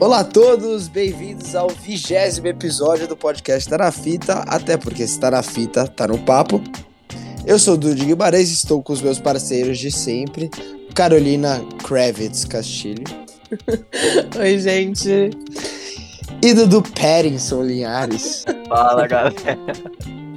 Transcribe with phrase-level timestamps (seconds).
[0.00, 5.18] Olá a todos, bem-vindos ao vigésimo episódio do podcast Tá na Fita, até porque se
[5.18, 6.62] tá na fita, tá no papo.
[7.44, 10.50] Eu sou o Dudu Guimarães, estou com os meus parceiros de sempre,
[10.94, 13.04] Carolina Kravitz Castilho
[14.38, 15.30] Oi, gente.
[16.42, 18.44] e Dudu Pattinson Linhares.
[18.68, 19.34] Fala, galera.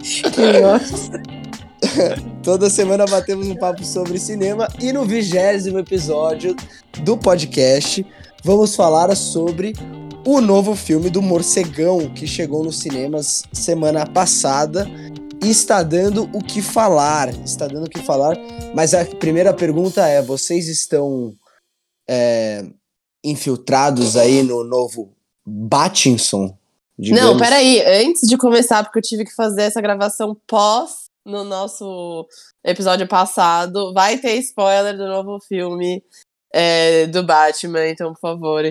[0.01, 1.21] Que nossa.
[2.41, 6.55] Toda semana batemos um papo sobre cinema e no vigésimo episódio
[7.03, 8.05] do podcast
[8.43, 9.73] vamos falar sobre
[10.25, 14.87] o novo filme do Morcegão que chegou nos cinemas semana passada
[15.43, 17.29] e está dando o que falar.
[17.43, 18.35] Está dando o que falar,
[18.75, 21.33] mas a primeira pergunta é: vocês estão
[22.09, 22.65] é,
[23.23, 25.13] infiltrados aí no novo
[25.45, 26.55] Batinson?
[26.97, 27.81] Não, peraí.
[28.05, 32.27] Antes de começar, porque eu tive que fazer essa gravação pós no nosso
[32.63, 36.03] episódio passado, vai ter spoiler do novo filme
[36.53, 38.63] é, do Batman, então, por favor.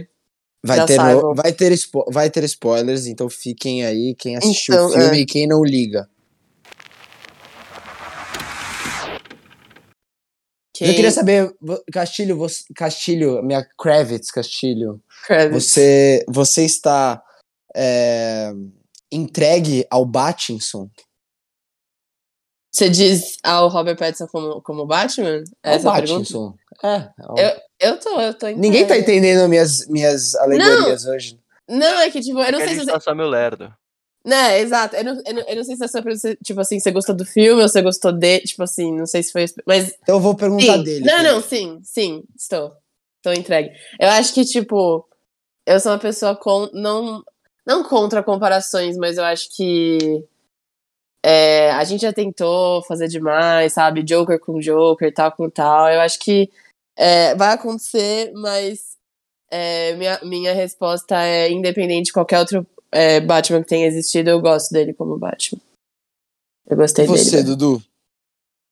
[0.62, 1.72] Vai ter, no- vai, ter
[2.12, 5.20] vai ter spoilers, então fiquem aí quem assistiu Então, o filme é.
[5.20, 6.08] e quem não liga.
[10.74, 10.88] Quem...
[10.88, 11.54] Eu queria saber,
[11.92, 15.52] Castilho, você, Castilho, minha Kravitz Castilho, Kravitz.
[15.64, 17.22] você, você está
[17.74, 18.50] é,
[19.10, 20.90] entregue ao Batinson?
[22.72, 25.42] Você diz ao Robert Pattinson como, como Batman?
[25.62, 26.54] Ao Essa é a pergunta?
[26.82, 27.08] É.
[27.22, 27.36] ao-
[27.78, 31.38] Eu tô, eu tô Ninguém tá entendendo minhas, minhas alegorias hoje.
[31.68, 32.92] Não, é que, tipo, eu não É a sei se você.
[32.92, 33.72] tá só meio lerdo.
[34.24, 34.96] Né, exato.
[34.96, 36.90] Eu não, eu, não, eu não sei se é só pra você, tipo assim, você
[36.90, 38.40] gostou do filme ou você gostou de.
[38.40, 39.46] Tipo assim, não sei se foi.
[39.64, 39.94] Mas.
[40.02, 40.82] Então eu vou perguntar Sim.
[40.82, 41.04] dele.
[41.06, 42.72] Não, não, sim, sim, estou.
[43.16, 43.70] Estou entregue.
[43.98, 45.06] Eu acho que, tipo,
[45.66, 46.68] eu sou uma pessoa com.
[46.74, 47.22] Não,
[47.66, 50.22] não contra comparações, mas eu acho que.
[51.24, 54.02] é, a gente já tentou fazer demais, sabe?
[54.02, 55.88] Joker com Joker, tal com tal.
[55.90, 56.50] Eu acho que
[57.00, 58.98] é, vai acontecer, mas
[59.50, 64.38] é, minha, minha resposta é independente de qualquer outro é, Batman que tenha existido, eu
[64.38, 65.60] gosto dele como Batman.
[66.68, 67.56] Eu gostei você, dele.
[67.56, 67.82] Dudu?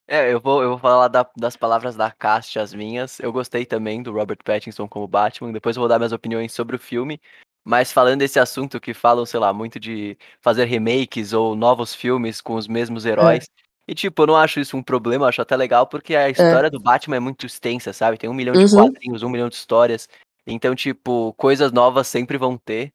[0.06, 3.18] É, eu vou, eu vou falar da- das palavras da Cast, as minhas.
[3.18, 5.52] Eu gostei também do Robert Pattinson como Batman.
[5.52, 7.20] Depois eu vou dar minhas opiniões sobre o filme.
[7.64, 12.40] Mas falando desse assunto que falam, sei lá, muito de fazer remakes ou novos filmes
[12.40, 13.44] com os mesmos heróis.
[13.88, 16.68] E, tipo, eu não acho isso um problema, eu acho até legal, porque a história
[16.70, 18.18] do Batman é muito extensa, sabe?
[18.18, 18.84] Tem um milhão de Uhum.
[18.92, 20.06] quadrinhos, um milhão de histórias.
[20.46, 22.92] Então, tipo, coisas novas sempre vão ter.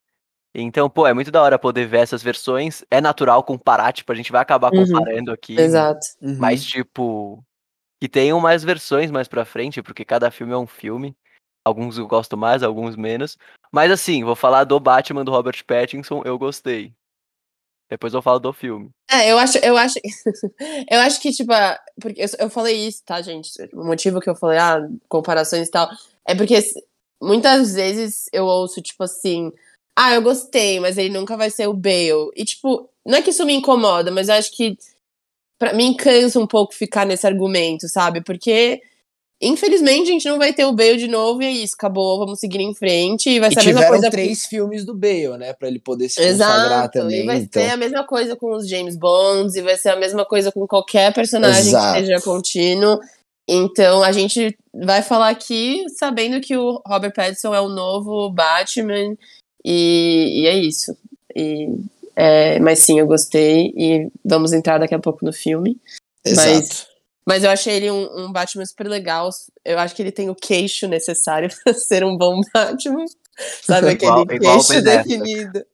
[0.53, 2.83] Então, pô, é muito da hora poder ver essas versões.
[2.91, 4.85] É natural comparar, tipo, a gente vai acabar Uhum.
[4.85, 5.59] comparando aqui.
[5.59, 6.05] Exato.
[6.21, 6.35] Uhum.
[6.39, 7.43] Mas, tipo,
[8.01, 11.15] que tenham mais versões mais pra frente, porque cada filme é um filme.
[11.65, 13.37] Alguns eu gosto mais, alguns menos.
[13.71, 16.93] Mas assim, vou falar do Batman do Robert Pattinson, eu gostei.
[17.93, 18.89] Depois eu falo do filme.
[19.07, 19.99] É, eu acho, eu acho,
[20.89, 21.53] eu acho que, tipo,
[22.01, 23.51] porque eu, eu falei isso, tá, gente?
[23.71, 25.87] O motivo que eu falei, ah, comparações e tal,
[26.27, 26.57] é porque
[27.21, 29.51] muitas vezes eu ouço, tipo assim,
[29.95, 32.31] ah, eu gostei, mas ele nunca vai ser o Bale.
[32.35, 34.75] E, tipo, não é que isso me incomoda, mas eu acho que
[35.59, 38.23] pra mim cansa um pouco ficar nesse argumento, sabe?
[38.23, 38.81] Porque,
[39.47, 42.39] infelizmente, a gente não vai ter o Bale de novo e é isso, acabou, vamos
[42.39, 44.09] seguir em frente e vai E ser a mesma coisa.
[44.09, 45.53] três filmes do Bale, né?
[45.53, 47.21] Pra ele poder se consagrar Exato, também.
[47.23, 47.61] e vai então.
[47.61, 50.65] ser a mesma coisa com os James Bonds, e vai ser a mesma coisa com
[50.67, 51.99] qualquer personagem Exato.
[51.99, 52.99] que seja contínuo.
[53.47, 59.15] Então a gente vai falar aqui sabendo que o Robert Pattinson é o novo Batman,
[59.65, 60.95] e, e é isso.
[61.35, 61.67] E,
[62.15, 65.77] é, mas sim, eu gostei, e vamos entrar daqui a pouco no filme.
[66.25, 66.47] Exato.
[66.49, 66.87] Mas,
[67.25, 69.29] mas eu achei ele um, um Batman super legal.
[69.63, 73.05] Eu acho que ele tem o queixo necessário pra ser um bom Batman.
[73.61, 75.07] Sabe aquele Igual- igual o queixo Affleck.
[75.09, 75.65] definido.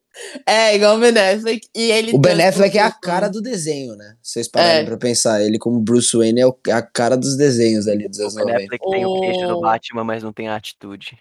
[0.46, 1.68] É, igual o Ben Affleck.
[1.74, 4.16] E ele O Ben Affleck é a um- cara do desenho, né?
[4.22, 4.86] Vocês pararem É.
[4.86, 5.42] pra pensar.
[5.42, 8.38] Ele, como Bruce Wayne, é o- é a cara dos desenhos ali dos anos O
[8.38, 8.64] Ben 90.
[8.66, 11.18] Affleck tem o queixo do O- Batman, mas não tem a atitude.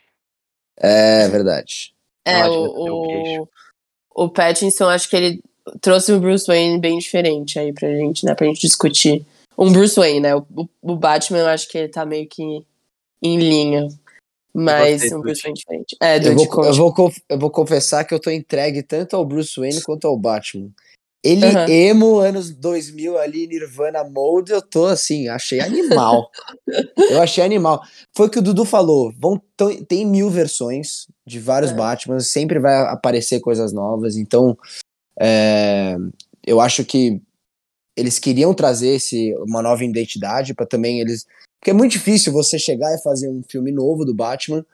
[0.80, 1.92] É verdade.
[2.24, 5.42] É, o, o o, o Pattinson, acho que ele
[5.80, 8.34] trouxe um Bruce Wayne bem diferente aí pra gente, né?
[8.34, 9.24] Pra gente discutir.
[9.58, 10.36] Um Bruce Wayne, né?
[10.36, 10.46] O,
[10.80, 12.42] o- Batman, eu acho que ele tá meio que
[13.20, 13.88] em linha.
[14.54, 15.42] Mas um Bruce?
[15.42, 15.96] Wayne diferente.
[16.00, 19.58] É, Eu vou, eu, vou, eu vou confessar que eu tô entregue tanto ao Bruce
[19.58, 20.70] Wayne quanto ao Batman.
[21.24, 21.68] Ele, Aham.
[21.68, 26.30] emo, anos 2000 ali, Nirvana Mode, eu tô assim, achei animal.
[27.10, 27.82] eu achei animal.
[28.16, 29.12] Foi o que o Dudu falou.
[29.18, 29.40] Vão,
[29.88, 31.74] tem mil versões de vários É.
[31.74, 34.16] Batmans, sempre vai aparecer coisas novas.
[34.16, 34.56] Então,
[35.20, 35.96] é,
[36.46, 37.20] eu acho que
[37.98, 41.26] eles queriam trazer esse, uma nova identidade para também eles.
[41.58, 44.64] Porque é muito difícil você chegar e fazer um filme novo do Batman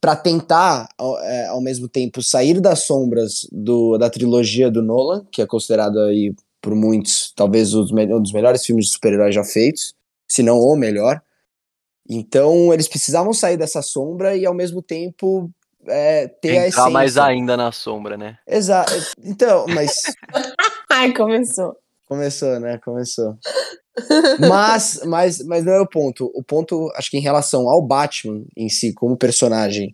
[0.00, 5.26] para tentar, ao, é, ao mesmo tempo, sair das sombras do, da trilogia do Nolan,
[5.30, 9.44] que é considerado aí por muitos, talvez me- um dos melhores filmes de super-heróis já
[9.44, 9.94] feitos,
[10.26, 11.20] se não o melhor.
[12.08, 15.50] Então, eles precisavam sair dessa sombra e, ao mesmo tempo,
[15.86, 16.90] é, ter Entrar a essência.
[16.90, 18.38] mais ainda na sombra, né?
[18.46, 18.94] Exato.
[19.22, 20.16] Então, mas
[20.90, 21.76] Ai, começou.
[22.14, 22.76] Começou, né?
[22.78, 23.38] Começou.
[24.38, 26.30] Mas, mas, mas não é o ponto.
[26.34, 29.92] O ponto, acho que em relação ao Batman em si, como personagem,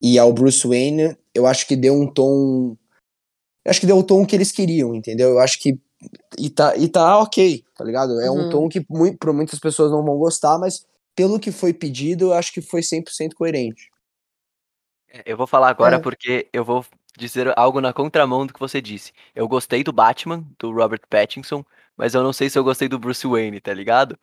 [0.00, 2.76] e ao Bruce Wayne, eu acho que deu um tom.
[3.64, 5.30] Eu acho que deu o tom que eles queriam, entendeu?
[5.30, 5.78] Eu acho que.
[6.38, 8.20] E tá, e tá ok, tá ligado?
[8.20, 8.48] É um Uhum.
[8.50, 10.86] tom que mui- pra muitas pessoas não vão gostar, mas
[11.16, 13.90] pelo que foi pedido, eu acho que foi 100% coerente.
[15.24, 15.98] Eu vou falar agora É.
[15.98, 16.84] porque eu vou
[17.18, 19.12] dizer algo na contramão do que você disse.
[19.34, 21.64] Eu gostei do Batman, do Robert Pattinson,
[21.96, 24.18] mas eu não sei se eu gostei do Bruce Wayne, tá ligado?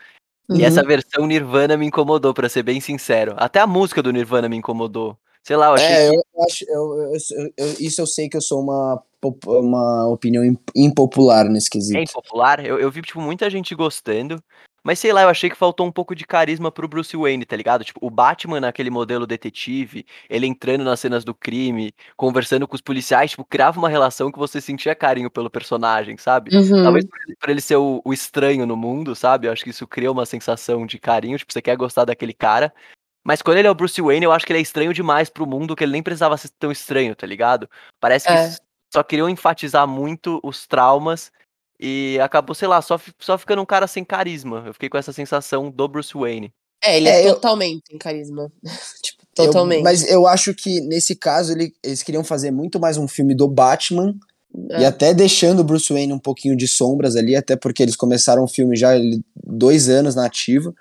[0.50, 0.88] E essa Uhum.
[0.88, 3.34] versão Nirvana me incomodou, pra ser bem sincero.
[3.38, 5.18] Até a música do Nirvana me incomodou.
[5.44, 6.66] Sei lá, eu achei É, eu acho.
[6.68, 9.04] Eu, eu- eu- isso eu sei que eu sou uma,
[9.46, 12.00] uma opinião im- impopular nesse é quesito.
[12.00, 12.66] impopular.
[12.66, 14.42] Eu, eu vi, tipo, muita gente gostando.
[14.86, 17.56] Mas sei lá, eu achei que faltou um pouco de carisma pro Bruce Wayne, tá
[17.56, 17.84] ligado?
[17.84, 22.82] Tipo, o Batman naquele modelo detetive, ele entrando nas cenas do crime, conversando com os
[22.82, 26.56] policiais, tipo, criava uma relação que você sentia carinho pelo personagem, sabe?
[26.56, 26.84] Uhum.
[26.84, 29.48] Talvez por ele, por ele ser o, o estranho no mundo, sabe?
[29.48, 32.72] Eu acho que isso cria uma sensação de carinho, tipo, você quer gostar daquele cara.
[33.24, 35.48] Mas quando ele é o Bruce Wayne, eu acho que ele é estranho demais pro
[35.48, 37.68] mundo, que ele nem precisava ser tão estranho, tá ligado?
[38.00, 38.56] Parece que É.
[38.94, 41.32] só queriam enfatizar muito os traumas
[41.80, 44.63] e acabou, sei lá, só, só ficando um cara sem carisma.
[44.66, 46.51] Eu fiquei com essa sensação do Bruce Wayne.
[46.83, 48.51] É, ele é, É, eu- totalmente em carisma.
[49.04, 49.83] tipo, Eu- totalmente.
[49.83, 53.48] mas eu acho que nesse caso ele- eles queriam fazer muito mais um filme do
[53.48, 54.16] Batman
[54.72, 54.81] É.
[54.81, 58.44] e até deixando o Bruce Wayne um pouquinho de sombras ali, até porque eles começaram
[58.44, 60.74] o filme já ele- dois anos na ativa.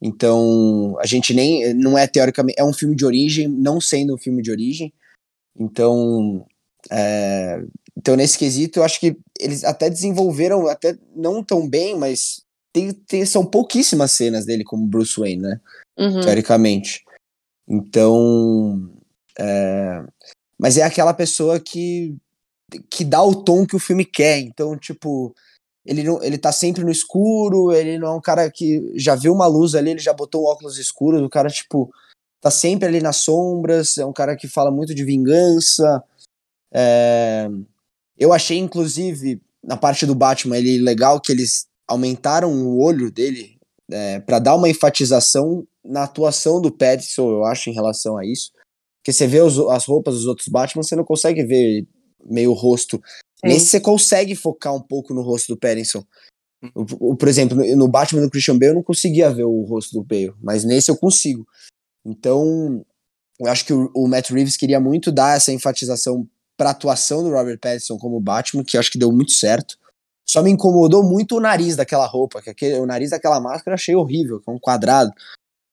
[0.00, 4.18] Então a gente nem não é teoricamente é um filme de origem, não sendo um
[4.18, 4.92] filme de origem.
[5.58, 6.46] Então
[6.90, 7.60] é,
[7.98, 12.42] então nesse quesito eu acho que eles até desenvolveram até não tão bem, mas
[12.72, 15.60] tem, tem- são pouquíssimas cenas dele como Bruce Wayne, né?
[15.98, 16.20] Uhum.
[16.20, 17.02] teoricamente.
[17.68, 18.88] Então,
[19.38, 20.02] é,
[20.58, 22.16] mas é aquela pessoa que
[22.90, 24.38] que dá o tom que o filme quer.
[24.40, 25.34] Então, tipo,
[25.86, 29.32] ele não, ele tá sempre no escuro, ele não é um cara que já viu
[29.32, 31.90] uma luz ali, ele já botou óculos escuros, o cara tipo
[32.40, 36.02] tá sempre ali nas sombras, é um cara que fala muito de vingança.
[36.72, 37.48] É,
[38.18, 43.56] eu achei inclusive na parte do Batman ele legal que eles aumentaram o olho dele
[43.90, 48.50] é, para dar uma enfatização na atuação do Pattinson, eu acho, em relação a isso.
[49.00, 51.86] Porque você vê os- as roupas dos outros Batman, você não consegue ver
[52.26, 53.00] meio o rosto.
[53.42, 56.04] Nesse você consegue focar um pouco no rosto do Pattinson.
[56.74, 59.62] O- o- por exemplo, no, no Batman do Christian Bale eu não conseguia ver o
[59.62, 61.46] rosto do Bale, mas nesse eu consigo.
[62.04, 62.84] Então,
[63.40, 67.30] eu acho que o, o Matt Reeves queria muito dar essa enfatização pra atuação do
[67.30, 69.78] Robert Pattinson como Batman, que eu acho que deu muito certo.
[70.26, 73.74] Só me incomodou muito o nariz daquela roupa, que aquele, o nariz daquela máscara eu
[73.74, 75.10] achei horrível, que é um quadrado.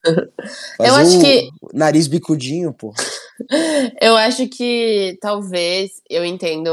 [0.77, 2.93] Faz Eu acho um que- Nariz bicudinho, pô.
[3.99, 6.69] Eu acho que talvez eu entendo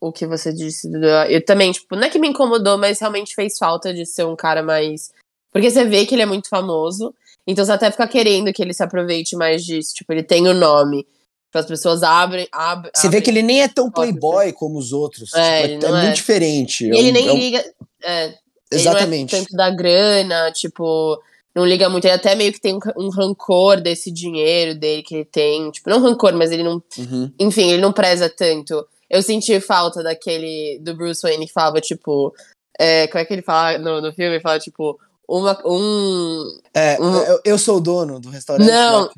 [0.00, 0.90] o que você disse.
[0.90, 1.06] Dudu.
[1.28, 4.34] Eu também, tipo, não é que me incomodou, mas realmente fez falta de ser um
[4.34, 5.12] cara mais.
[5.52, 7.14] Porque você vê que ele é muito famoso,
[7.46, 9.92] então você até fica querendo que ele se aproveite mais disso.
[9.94, 11.06] Tipo, ele tem o nome.
[11.52, 12.48] Tipo, as pessoas abrem.
[12.50, 15.34] ab- Você vê abrem- que ele nem é tão Fotos, playboy como os outros.
[15.34, 16.02] É, Tipo, é, é.
[16.02, 16.86] muito diferente.
[16.86, 17.64] E É ele um- nem é um- liga.
[18.02, 18.34] É,
[18.70, 19.34] Exatamente.
[19.34, 21.20] Ele não é tanto da grana, tipo,
[21.54, 22.06] não liga muito.
[22.06, 25.70] Ele até meio que tem um, um rancor desse dinheiro dele que ele tem.
[25.70, 26.82] Tipo, não rancor, mas ele não.
[26.96, 27.30] Uhum.
[27.38, 28.86] Enfim, ele não preza tanto.
[29.10, 30.78] Eu senti falta daquele.
[30.80, 32.34] do Bruce Wayne que falava, tipo.
[32.80, 34.36] é, como é que ele fala no, no filme?
[34.36, 34.98] Ele fala, tipo.
[35.28, 36.44] Uma, um.
[36.74, 37.16] É, Uhum.
[37.24, 38.66] eu, eu sou o dono do restaurante.
[38.68, 39.10] Não, né?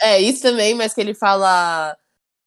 [0.00, 1.96] É, isso também, mas que ele fala.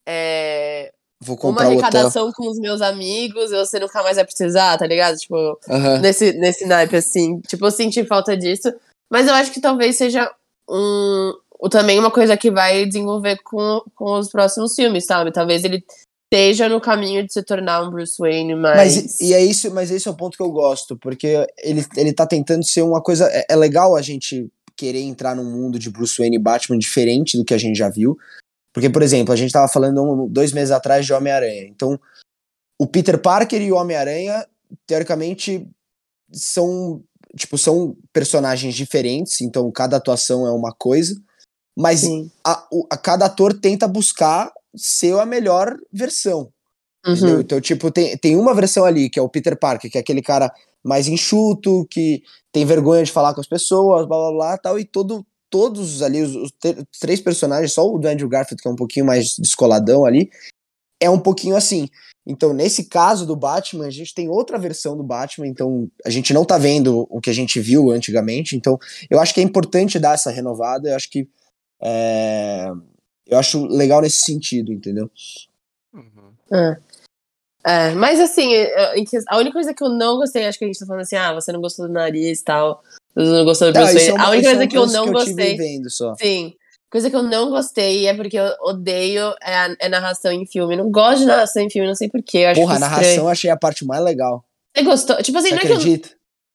[0.07, 1.79] É, Vou uma comprar hotel.
[1.79, 5.17] arrecadação com os meus amigos e você nunca mais vai precisar, tá ligado?
[5.17, 5.59] Tipo.
[6.01, 7.39] Nesse, nesse naipe, assim.
[7.41, 8.73] Tipo, eu senti falta disso.
[9.09, 10.31] Mas eu acho que talvez seja
[10.69, 11.33] um,
[11.69, 15.31] também uma coisa que vai desenvolver com, com os próximos filmes, sabe?
[15.31, 15.83] Talvez ele
[16.31, 18.75] esteja no caminho de se tornar um Bruce Wayne, mas.
[18.75, 22.13] Mas, e é isso, mas esse é o ponto que eu gosto, porque ele, ele
[22.13, 23.27] tá tentando ser uma coisa.
[23.31, 27.37] É, é legal a gente querer entrar num mundo de Bruce Wayne e Batman diferente
[27.37, 28.17] do que a gente já viu.
[28.73, 31.63] Porque, por exemplo, a gente tava falando dois meses atrás de Homem-Aranha.
[31.67, 31.99] Então,
[32.77, 34.45] o Peter Parker e o Homem-Aranha,
[34.85, 35.67] teoricamente,
[36.31, 37.01] são.
[37.37, 41.15] Tipo, são personagens diferentes, então cada atuação é uma coisa.
[41.77, 42.03] Mas
[42.45, 46.49] a, a cada ator tenta buscar ser a melhor versão.
[47.05, 47.41] Uhum.
[47.41, 50.21] Então, tipo, tem, tem uma versão ali, que é o Peter Parker, que é aquele
[50.21, 50.51] cara
[50.85, 54.85] mais enxuto, que tem vergonha de falar com as pessoas, blá blá blá tal, e
[54.85, 58.71] todo, todos ali, os, os os três personagens, só o do Andrew Garfield, que é
[58.71, 60.29] um pouquinho mais descoladão ali,
[60.99, 61.89] é um pouquinho assim.
[62.27, 66.33] Então, nesse caso do Batman, a gente tem outra versão do Batman, então a gente
[66.33, 69.99] não tá vendo o que a gente viu antigamente, então eu acho que é importante
[69.99, 71.27] dar essa renovada, eu acho que
[71.81, 72.71] é,
[73.27, 75.09] Eu acho legal nesse sentido, entendeu?
[75.93, 76.33] Uhum.
[76.51, 76.77] É.
[77.65, 80.67] É, mas assim, é, que- a única coisa que eu não gostei, acho que a
[80.67, 82.83] gente tá falando assim, ah, você não gostou do nariz e tal,
[83.15, 85.03] você não gostou do Bruce é uma- A única é coisa uma que eu não
[85.03, 86.13] que eu gostei, vendo só.
[86.15, 86.53] sim,
[86.91, 90.75] coisa que eu não gostei é porque eu odeio é, é narração em filme.
[90.75, 92.37] Não gosto de narração em filme, não sei porquê.
[92.39, 94.43] Eu Porra, a narração eu achei a parte mais legal.
[94.77, 95.17] Você gostou?
[95.23, 96.09] Tipo assim, Você não é que eu, acredita?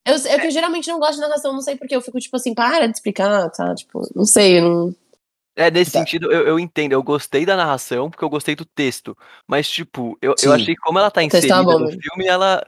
[0.07, 1.97] eu, é que eu geralmente não gosto de narração, não sei porquê.
[1.97, 3.75] Eu fico tipo assim, para de explicar, tá?
[3.75, 4.95] Tipo, não sei, não.
[5.61, 5.99] É, nesse Tá.
[5.99, 6.93] sentido, eu, eu entendo.
[6.93, 9.17] Eu gostei da narração porque eu gostei do texto.
[9.47, 10.47] Mas, tipo, eu, Sim.
[10.47, 12.01] eu achei que como ela tá texto inserida bom no mesmo.
[12.03, 12.65] filme, ela.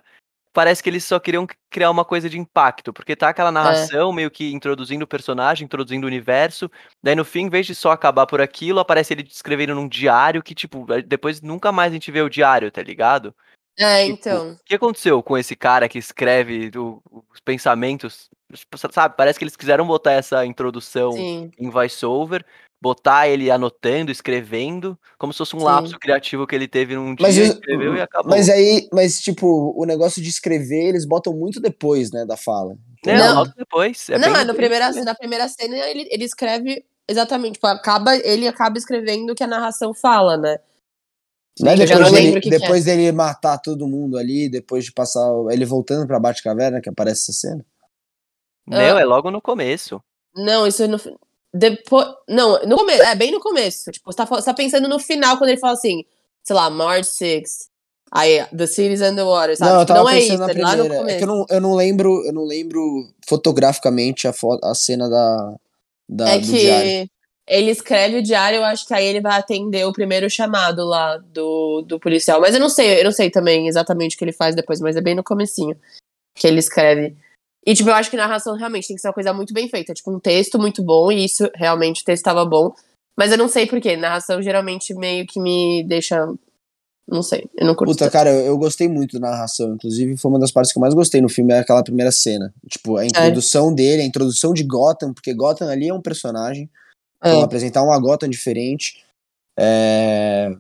[0.55, 2.93] Parece que eles só queriam criar uma coisa de impacto.
[2.93, 3.31] Porque tá É.
[3.31, 6.71] aquela narração meio que introduzindo o personagem, introduzindo o universo.
[7.03, 10.43] Daí no fim, em vez de só acabar por aquilo, aparece ele escrevendo num diário
[10.43, 13.35] que, tipo, depois nunca mais a gente vê o diário, tá ligado?
[13.79, 14.53] É, Tipo, então.
[14.53, 18.29] O que aconteceu com esse cara que escreve o- os pensamentos?
[18.53, 21.51] Tipo, Sabe, parece que eles quiseram botar essa introdução Sim.
[21.59, 22.45] em voiceover,
[22.83, 25.65] botar ele anotando, escrevendo, como se fosse um Sim.
[25.67, 28.29] lapso criativo que ele teve num dia, Mas, eu- escreveu e acabou.
[28.31, 32.77] mas aí, mas tipo, o negócio de escrever, eles botam muito depois, né, da fala.
[33.07, 33.35] Não, Não.
[33.37, 34.11] logo depois.
[34.11, 38.17] É não, bem é no primeira, na primeira cena ele, ele escreve exatamente, tipo, acaba,
[38.17, 40.59] ele acaba escrevendo o que a narração fala, né?
[41.61, 42.59] Né, depois não dele, lembro o que que é.
[42.59, 47.31] depois dele matar todo mundo ali, depois de passar ele voltando pra Batcaverna, que aparece
[47.31, 47.65] essa cena.
[48.67, 49.01] Não, Ah.
[49.01, 50.03] é logo no começo.
[50.35, 50.99] Não, isso é no.
[51.55, 52.07] Depois.
[52.29, 53.03] Não, no começo.
[53.03, 53.91] É bem no começo.
[53.91, 56.05] Tipo, você tá, você tá pensando no final, quando ele fala assim,
[56.43, 57.71] sei lá, March 6
[58.15, 59.71] Aí, The Cities and the Water, sabe?
[59.71, 61.13] Não, eu Tipo, tava não é pensando isso, na é lá no primeira.
[61.13, 65.09] É que eu não, eu não lembro, eu não lembro fotograficamente a, fo- a cena
[65.09, 65.55] da,
[66.07, 67.11] da é do que diário.
[67.47, 71.17] ele escreve o diário, eu acho que aí ele vai atender o primeiro chamado lá
[71.17, 72.39] do, do policial.
[72.39, 74.95] Mas eu não sei, eu não sei também exatamente o que ele faz depois, mas
[74.95, 75.75] é bem no comecinho
[76.35, 77.17] que ele escreve.
[77.65, 79.95] E, tipo, eu acho que narração realmente tem que ser uma coisa muito bem feita.
[79.95, 82.75] Tipo, um texto muito bom, e isso, realmente, o texto tava bom.
[83.17, 83.97] Mas eu não sei porquê.
[83.97, 86.27] Narração geralmente meio que me deixa.
[87.07, 87.91] Não sei, eu não curto.
[87.93, 88.13] Puta, tanto.
[88.13, 89.75] cara, eu, eu gostei muito da narração.
[89.75, 92.53] Inclusive, foi uma das partes que eu mais gostei no filme, é aquela primeira cena.
[92.69, 96.71] Tipo, a introdução dele, a introdução de Gotham, porque Gotham ali é um personagem.
[97.19, 97.45] Então, É.
[97.45, 99.05] apresentar uma Gotham diferente.
[99.59, 100.51] É...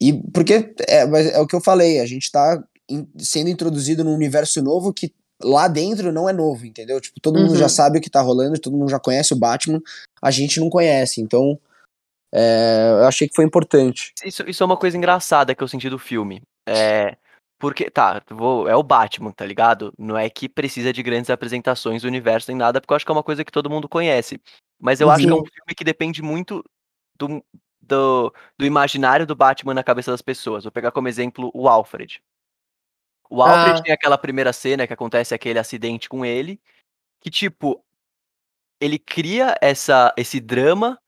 [0.00, 1.02] E porque é,
[1.34, 5.12] é o que eu falei, a gente tá in- sendo introduzido num universo novo que
[5.42, 7.00] lá dentro não é novo, entendeu?
[7.00, 7.56] Tipo, todo mundo Uhum.
[7.56, 9.80] já sabe o que tá rolando, todo mundo já conhece o Batman,
[10.22, 11.58] a gente não conhece, então
[12.32, 14.12] é, eu achei que foi importante.
[14.24, 16.42] Isso, isso é uma coisa engraçada que eu senti do filme.
[16.68, 17.16] É.
[17.58, 19.92] Porque, tá, vou, é o Batman, tá ligado?
[19.98, 23.10] Não é que precisa de grandes apresentações do universo nem nada, porque eu acho que
[23.10, 24.40] é uma coisa que todo mundo conhece.
[24.80, 25.44] Mas eu acho que é um Uhum.
[25.44, 26.64] filme que depende muito
[27.18, 27.44] do,
[27.82, 30.64] do, do imaginário do Batman na cabeça das pessoas.
[30.64, 32.22] Vou pegar como exemplo o Alfred.
[33.30, 33.82] O Alfred Ah.
[33.82, 36.60] tem aquela primeira cena que acontece aquele acidente com ele,
[37.20, 37.82] que, tipo,
[38.80, 40.98] ele cria essa, esse drama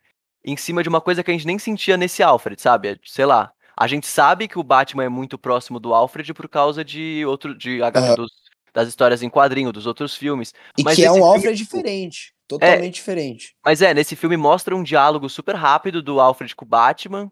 [0.45, 3.01] em cima de uma coisa que a gente nem sentia nesse Alfred, sabe?
[3.05, 3.53] Sei lá.
[3.77, 7.57] A gente sabe que o Batman é muito próximo do Alfred por causa de outro
[7.57, 8.15] de Aham.
[8.15, 8.31] dos-
[8.75, 10.55] das histórias em quadrinho, dos outros filmes.
[10.79, 13.55] E Mas que é um filme, Alfred tipo, diferente, totalmente diferente.
[13.65, 17.31] Mas é, nesse filme mostra um diálogo super rápido do Alfred com o Batman.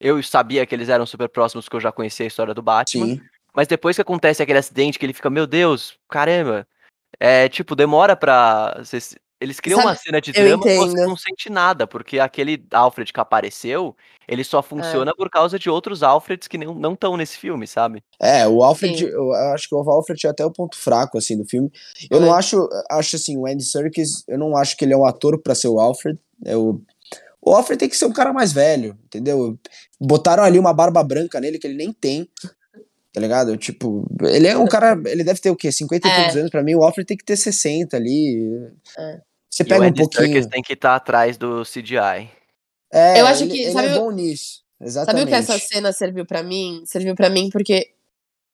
[0.00, 3.06] Eu sabia que eles eram super próximos, porque eu já conhecia a história do Batman.
[3.06, 3.20] Sim.
[3.54, 6.66] Mas depois que acontece aquele acidente, que ele fica, meu Deus, caramba.
[7.18, 8.82] É, tipo, demora pra.
[9.40, 13.10] Eles criam Sabe, uma cena de drama que você não sente nada, porque aquele Alfred
[13.10, 13.96] que apareceu,
[14.28, 14.44] ele É.
[14.44, 18.04] só funciona por causa de outros Alfreds que não estão nesse filme, sabe?
[18.20, 19.04] É, o Alfred, Sim.
[19.06, 21.72] eu acho que o Alfred é até o ponto fraco, assim, do filme.
[22.10, 22.20] Eu É.
[22.20, 25.40] não acho, acho assim, o Andy Serkis, eu não acho que ele é um ator
[25.40, 26.18] pra ser o Alfred.
[26.44, 26.82] Eu,
[27.40, 29.58] o Alfred tem que ser um cara mais velho, entendeu?
[29.98, 32.28] Botaram ali uma barba branca nele que ele nem tem,
[33.12, 33.56] tá ligado?
[33.56, 35.70] Tipo, ele é um cara, ele deve ter o quê?
[35.72, 36.16] 50 e É.
[36.16, 38.70] poucos anos pra mim, o Alfred tem que ter 60 ali.
[38.98, 39.20] É.
[39.50, 40.26] Você E o pega um pouquinho.
[40.32, 42.30] Serkis tem que estar atrás do CGI.
[42.92, 44.60] É, Eu acho ele, que- ele sabe é o- bom nisso.
[44.78, 45.24] Sabe Exatamente.
[45.24, 46.82] o que essa cena serviu pra mim?
[46.86, 47.90] Serviu pra mim porque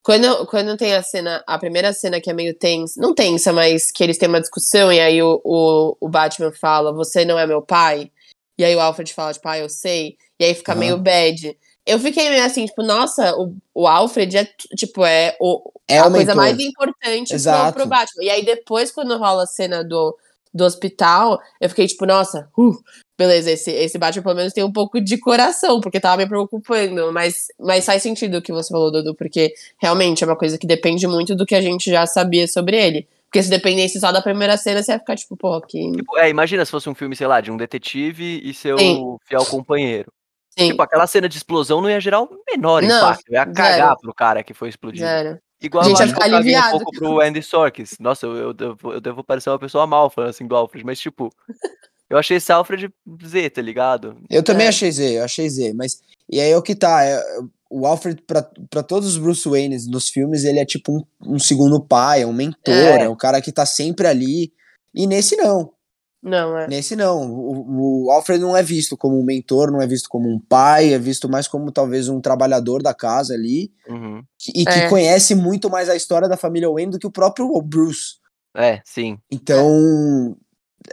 [0.03, 3.91] quando, quando tem a cena, a primeira cena que é meio tensa, não tensa, mas
[3.91, 7.45] que eles têm uma discussão e aí o, o, o Batman fala, você não é
[7.47, 8.11] meu pai.
[8.57, 10.17] E aí o Alfred fala, tipo, ah, eu sei.
[10.39, 10.79] E aí fica Aham.
[10.79, 11.57] meio bad.
[11.87, 14.43] Eu fiquei meio assim, tipo, nossa, o, o Alfred é,
[14.75, 16.35] tipo, é o, É a o coisa mentor.
[16.35, 17.73] mais importante pro, Exato.
[17.77, 18.23] pro Batman.
[18.23, 20.15] E aí depois, quando rola a cena do,
[20.53, 22.77] do hospital, eu fiquei tipo, nossa, uh,
[23.17, 27.11] beleza, esse, esse Batman pelo menos tem um pouco de coração, porque tava me preocupando.
[27.13, 30.67] Mas, mas faz sentido o que você falou, Dudu, porque realmente é uma coisa que
[30.67, 33.07] depende muito do que a gente já sabia sobre ele.
[33.25, 35.91] Porque se dependesse só da primeira cena, você ia ficar tipo, pô, que.
[35.91, 39.17] Tipo, é, imagina se fosse um filme, sei lá, de um detetive e seu Sim.
[39.25, 40.11] fiel companheiro.
[40.57, 43.31] Sim, Tipo, aquela cena de explosão não ia gerar o menor Não, impacto.
[43.31, 43.97] Ia cagar zero.
[44.01, 45.05] pro cara que foi explodido.
[45.05, 45.39] zero.
[45.61, 46.71] Igual A gente que ficar caguei um aliviado.
[46.71, 47.95] pouco pro Andy Serkis.
[47.99, 50.99] Nossa, eu, eu, devo, eu devo parecer uma pessoa mal falando assim do Alfred, mas
[50.99, 51.29] tipo,
[52.09, 52.89] Eu achei esse Alfred
[53.25, 54.15] Z, tá ligado?
[54.29, 54.69] Eu também É.
[54.69, 55.99] achei Z, eu achei Z, mas.
[56.29, 57.03] E aí é o que tá.
[57.03, 57.21] é-
[57.69, 61.37] o Alfred, pra, pra todos os Bruce Waynes nos filmes, ele é tipo um, um
[61.39, 63.01] segundo pai, é um mentor, É.
[63.03, 63.09] é.
[63.09, 64.53] um cara que tá sempre ali.
[64.95, 65.73] E nesse não.
[66.27, 66.67] Não, é.
[66.67, 67.31] Nesse não.
[67.31, 70.93] O, o Alfred não é visto como um mentor, não é visto como um pai,
[70.93, 73.71] é visto mais como talvez um trabalhador da casa ali.
[73.87, 74.21] Uhum.
[74.53, 74.89] E que É.
[74.89, 78.15] conhece muito mais a história da família Wayne do que o próprio Bruce.
[78.55, 79.17] É, sim.
[79.31, 80.35] Então,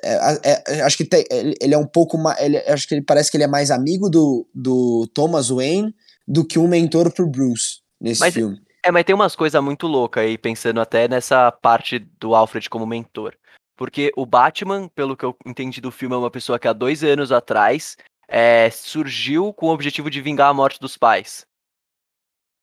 [0.03, 0.15] é,
[0.51, 2.41] é, é, acho que tem- ele, ele é um pouco mais.
[2.41, 5.95] Ele, acho que ele parece que ele é mais amigo do, do Thomas Wayne
[6.27, 8.59] do que um mentor pro Bruce nesse Mas- filme.
[8.87, 12.87] É, mas tem umas coisas muito loucas aí, pensando até nessa parte do Alfred como
[12.87, 13.33] mentor.
[13.77, 17.03] Porque o Batman, pelo que eu entendi do filme, é uma pessoa que há dois
[17.03, 17.97] anos atrás
[18.29, 21.47] é, surgiu com o objetivo de vingar a morte dos pais.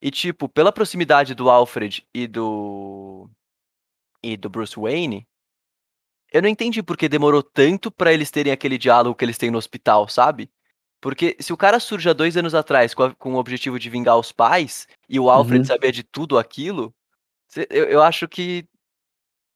[0.00, 3.30] E, tipo, pela proximidade do Alfred e do.
[4.22, 5.26] e do Bruce Wayne,
[6.32, 9.58] eu não entendi porque demorou tanto pra eles terem aquele diálogo que eles têm no
[9.58, 10.50] hospital, sabe?
[11.00, 13.90] Porque se o cara surge há dois anos atrás com, a- com o objetivo de
[13.90, 15.66] vingar os pais, e o Alfred Uhum.
[15.66, 16.94] sabia de tudo aquilo,
[17.70, 18.66] eu, eu acho que.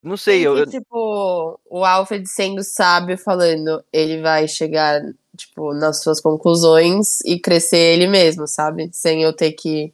[0.03, 5.01] Não sei, Tem eu, que, tipo, o Alfred sendo sábio, falando, ele vai chegar,
[5.37, 8.89] tipo, nas suas conclusões e crescer ele mesmo, sabe?
[8.93, 9.93] Sem eu ter que.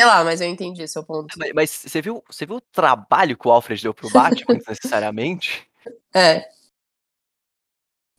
[0.00, 1.34] Sei lá, mas eu entendi seu ponto.
[1.38, 5.68] mas- mas você viu, você viu o trabalho que o Alfred deu pro Batman, necessariamente?
[6.14, 6.48] É,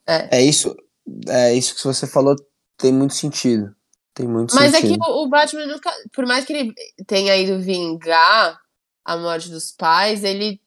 [0.06, 0.76] É isso.
[1.28, 2.36] É isso que você falou
[2.78, 3.76] tem muito sentido.
[4.14, 5.04] Tem muito Mas é que sentido.
[5.06, 5.92] o, o Batman nunca.
[6.14, 6.74] Por mais que ele
[7.08, 8.60] tenha ido vingar
[9.06, 10.60] a morte dos pais, ele.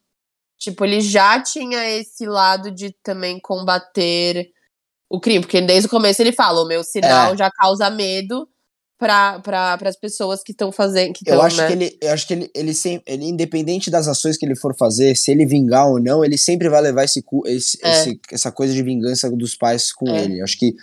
[0.59, 4.51] Tipo, ele já tinha esse lado de também combater
[5.11, 5.41] o crime.
[5.41, 7.37] Porque desde o começo ele fala: o meu sinal É.
[7.37, 8.49] já causa medo
[8.99, 11.13] para pra, as pessoas que estão fazendo.
[11.13, 11.67] Que Eu tão, acho né?
[11.67, 14.75] que ele, eu acho que ele, ele sempre, ele independente das ações que ele for
[14.77, 17.91] fazer, se ele vingar ou não, ele sempre vai levar esse, esse- É.
[18.01, 20.23] esse- essa coisa de vingança dos pais com É.
[20.25, 20.41] ele.
[20.41, 20.75] Eu acho que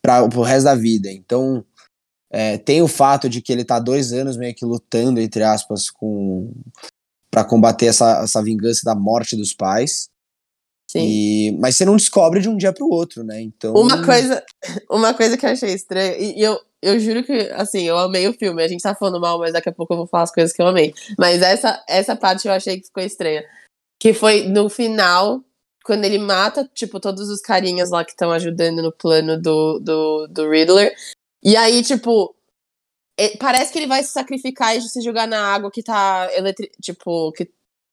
[0.00, 1.10] para pro resto da vida.
[1.10, 1.62] Então,
[2.30, 5.90] é, tem o fato de que ele tá dois anos meio que lutando entre aspas
[5.90, 6.52] com
[7.30, 10.08] para combater essa, essa vingança da morte dos pais.
[10.90, 11.00] Sim.
[11.06, 13.40] E, mas você não descobre de um dia pro outro, né?
[13.42, 14.42] Então Uma coisa,
[14.90, 18.26] uma coisa que eu achei estranha, e, e eu, eu juro que, assim, eu amei
[18.26, 18.62] o filme.
[18.62, 20.62] A gente tá falando mal, mas daqui a pouco eu vou falar as coisas que
[20.62, 20.94] eu amei.
[21.18, 23.44] Mas essa, essa parte eu achei que ficou estranha.
[24.00, 25.44] Que foi no final,
[25.84, 30.26] quando ele mata, tipo, todos os carinhas lá que estão ajudando no plano do, do,
[30.28, 30.94] do Riddler.
[31.42, 32.34] E aí, tipo,
[33.38, 36.70] parece que ele vai se sacrificar e se jogar na água que tá eletri...
[36.80, 37.48] tipo, que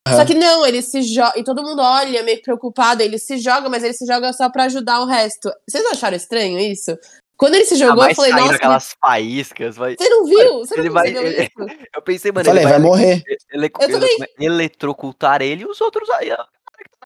[0.08, 0.18] Aham.
[0.18, 1.34] só que não, ele se joga.
[1.40, 3.02] E todo mundo olha meio preocupado.
[3.02, 5.52] Ele se joga, mas ele se joga só pra ajudar o resto.
[5.68, 6.96] Vocês não acharam estranho isso?
[7.38, 9.96] Quando ele se Ah, jogou, mas eu falei, nossa, aquelas faíscas, vai...
[9.98, 10.60] você não viu?
[10.60, 11.78] Você não ele vai- percebeu ele- isso?
[11.96, 13.24] Eu pensei, mano, falei, ele vai vai, morrer.
[13.52, 14.18] ele, Eu também.
[14.38, 16.30] ele- eletrocutar ele e os outros aí,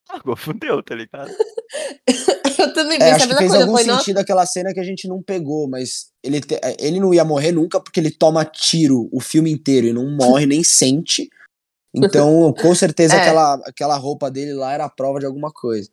[0.10, 1.32] Água, fudeu, tá ligado?
[2.60, 3.64] Eu também É, pensei a acho que fez coisa.
[3.64, 7.00] Algum nossa, sentido aquela cena que a gente não pegou, mas ele, te- é, ele
[7.00, 10.64] não ia morrer nunca porque ele toma tiro o filme inteiro e não morre, nem
[10.64, 11.30] sente.
[11.96, 13.20] Então, com certeza, É.
[13.22, 15.90] aquela, aquela roupa dele lá era a prova de alguma coisa.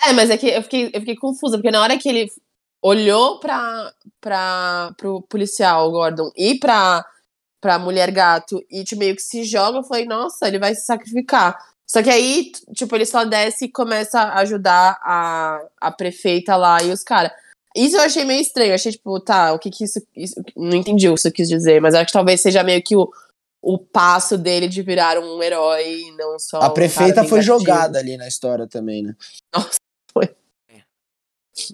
[0.00, 2.30] É, mas é que eu fiquei, eu fiquei confusa, porque na hora que ele
[2.82, 7.04] olhou pra, pra, pro policial, o Gordon, e pra,
[7.60, 10.86] pra mulher gato, e tipo, meio que se joga, eu falei, nossa, ele vai se
[10.86, 11.58] sacrificar.
[11.90, 16.82] Só que aí, tipo, ele só desce e começa a ajudar a, a prefeita lá
[16.82, 17.32] e os caras.
[17.74, 18.70] Isso eu achei meio estranho.
[18.70, 20.34] Eu achei, tipo, tá, o que que isso, isso.
[20.54, 23.10] Não entendi o que isso quis dizer, mas acho que talvez seja meio que o,
[23.62, 26.60] o passo dele de virar um herói e não só.
[26.60, 29.16] a um prefeita cara foi jogada ali na história também, né?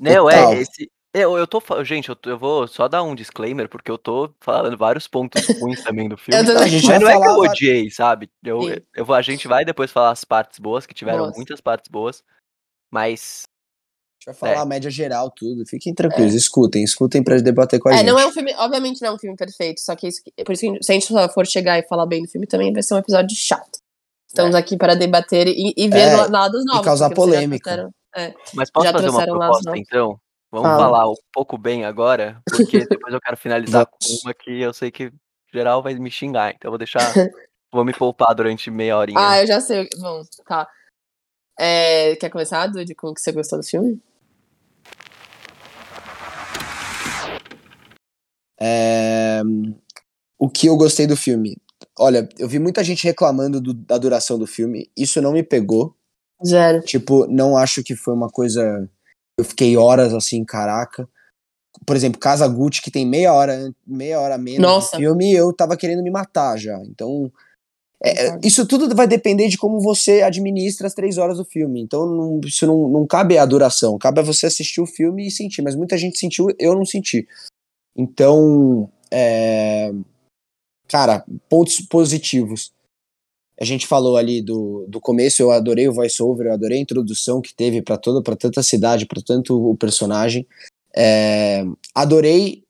[0.00, 0.52] Não, Total.
[0.52, 0.90] é, esse.
[1.14, 1.62] Eu, eu tô.
[1.84, 5.46] Gente, eu, tô- eu vou só dar um disclaimer, porque eu tô falando vários pontos
[5.60, 6.44] ruins também do filme.
[6.44, 6.62] Também.
[6.64, 8.28] A gente Mas vai não é que eu odiei, sabe?
[8.42, 8.76] Eu, Sim.
[8.96, 11.36] eu a gente vai depois falar as partes boas, que tiveram Boas.
[11.36, 12.22] muitas partes boas.
[12.92, 13.42] Mas.
[13.46, 14.62] A gente vai falar É.
[14.62, 15.64] a média geral, tudo.
[15.66, 18.06] Fiquem tranquilos, escutem, escutem pra debater com a É, gente.
[18.06, 20.62] não é um filme, obviamente não é um filme perfeito, só que isso, por isso
[20.62, 22.98] que se a gente for chegar e falar bem do filme também vai ser um
[22.98, 23.78] episódio chato.
[24.28, 26.84] Estamos aqui para debater e, e ver É, la- lados novos.
[26.84, 27.70] causar vocês já polêmica.
[27.70, 28.34] trouxeram- é.
[28.54, 30.18] Mas posso Já fazer uma proposta, então?
[30.54, 30.84] Vamos Fala.
[30.84, 34.88] falar um pouco bem agora, porque depois eu quero finalizar com uma que eu sei
[34.88, 35.12] que
[35.52, 37.00] geral vai me xingar, então eu vou deixar.
[37.74, 39.18] vou me poupar durante meia horinha.
[39.18, 39.88] Ah, eu já sei.
[39.98, 40.68] Bom, tá.
[41.58, 44.00] É, quer começar, Dude, com o que você gostou do filme?
[48.60, 49.42] É,
[50.38, 51.56] O que eu gostei do filme?
[51.98, 54.88] Olha, eu vi muita gente reclamando do- da duração do filme.
[54.96, 55.96] Isso não me pegou.
[56.46, 56.80] Zero.
[56.82, 58.88] Tipo, não acho que foi uma coisa.
[59.38, 61.08] Eu fiquei horas assim, caraca.
[61.86, 64.96] Por exemplo, Casa Gucci, que tem meia hora, meia hora menos Nossa.
[64.96, 66.78] de filme, eu tava querendo me matar já.
[66.84, 67.30] Então,
[68.02, 71.80] É, isso tudo vai depender de como você administra as três horas do filme.
[71.80, 73.96] Então, não, isso não, não cabe a duração.
[73.98, 75.62] Cabe a você assistir o filme e sentir.
[75.62, 77.26] Mas muita gente sentiu, eu não senti.
[77.96, 79.90] Então, é,
[80.86, 82.73] cara, pontos positivos.
[83.60, 87.40] A gente falou ali do, do começo, eu adorei o voice-over, eu adorei a introdução
[87.40, 90.46] que teve para toda, para tanta cidade, para tanto o personagem.
[90.96, 91.64] É,
[91.94, 92.64] adorei,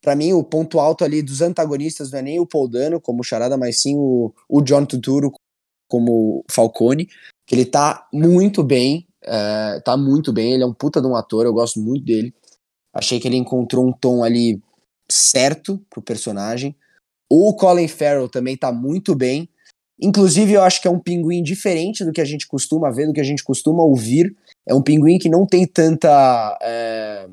[0.00, 3.24] para mim, o ponto alto ali dos antagonistas não é nem o Paul Dano como
[3.24, 5.32] Charada, mas sim o, o John Turturro
[5.88, 7.08] como Falcone,
[7.46, 11.16] que ele tá muito bem, é, tá muito bem, ele é um puta de um
[11.16, 12.32] ator, eu gosto muito dele.
[12.92, 14.60] Achei que ele encontrou um tom ali
[15.10, 16.74] certo pro personagem.
[17.28, 19.48] O Colin Farrell também tá muito bem.
[20.00, 23.12] Inclusive, eu acho que é um pinguim diferente do que a gente costuma ver, do
[23.12, 24.34] que a gente costuma ouvir.
[24.66, 26.58] É um pinguim que não tem tanta.
[26.60, 27.26] É,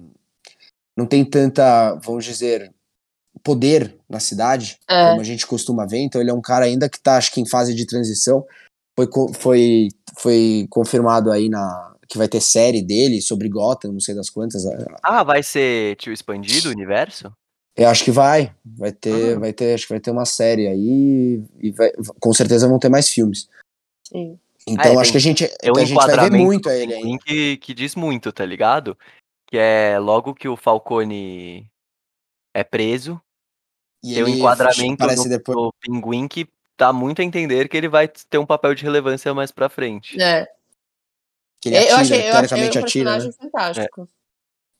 [0.98, 2.72] não tem tanta, vamos dizer,
[3.44, 5.10] poder na cidade, é.
[5.10, 6.00] como a gente costuma ver.
[6.00, 8.46] Então, ele é um cara ainda que tá, acho que, em fase de transição.
[8.96, 9.88] Foi, foi,
[10.20, 14.64] foi confirmado aí na, que vai ter série dele sobre Gotham, não sei das quantas.
[15.02, 17.34] Ah, vai ser tipo, expandido o universo?
[17.76, 18.54] Eu acho que vai.
[18.64, 22.68] Vai ter, vai ter, acho que vai ter uma série aí e vai, com certeza
[22.68, 23.50] vão ter mais filmes.
[24.04, 24.40] Sim.
[24.68, 26.76] Então ah, é, acho que a gente, é um a gente vai ver muito a
[26.76, 27.20] ele aí.
[27.20, 28.98] Que, que diz muito, tá ligado?
[29.48, 31.68] Que é logo que o Falcone
[32.54, 33.20] é preso,
[34.04, 35.58] e tem um enquadramento no, depois...
[35.58, 39.34] no Pinguim que dá muito a entender que ele vai ter um papel de relevância
[39.34, 40.22] mais pra frente.
[40.22, 40.48] É.
[41.62, 43.36] Que ele atira, eu achei, eu achei um atira, personagem né?
[43.40, 44.02] fantástico.
[44.02, 44.23] É.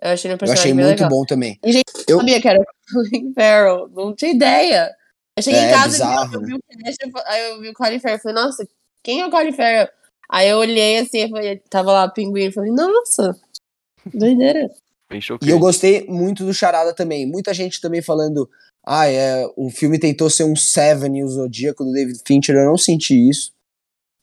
[0.04, 1.10] Eu achei um personagem Eu achei muito legal.
[1.10, 1.58] bom também.
[1.64, 4.94] E gente eu sabia que era o Colin Farrell, não tinha ideia.
[5.38, 7.74] Eu cheguei é, em casa bizarro, e eu, vi o cast, aí eu vi o
[7.74, 8.68] Colin Farrell, falei, nossa,
[9.02, 9.88] quem é o Colin Farrell?
[10.30, 13.34] Aí eu olhei assim, falei, tava lá o pinguim, falei, nossa,
[14.14, 14.70] doideira.
[15.42, 17.26] E eu gostei muito do Charada também.
[17.26, 18.50] Muita gente também falando,
[18.86, 22.66] ah, é, o filme tentou ser um Seven e o Zodíaco do David Fincher, eu
[22.66, 23.53] não senti isso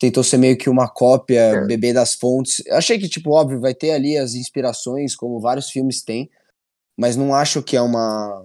[0.00, 1.66] tentou ser meio que uma cópia, é.
[1.66, 2.62] bebê das fontes.
[2.66, 6.28] Eu achei que, tipo, óbvio, vai ter ali as inspirações, como vários filmes têm,
[6.98, 8.42] mas não acho que é uma.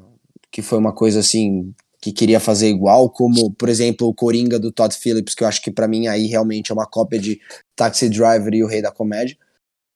[0.52, 1.74] que foi uma coisa assim.
[2.02, 5.62] que queria fazer igual, como, por exemplo, o Coringa do Todd Phillips, que eu acho
[5.62, 7.40] que para mim aí realmente é uma cópia de
[7.76, 9.38] Taxi Driver e o Rei da Comédia.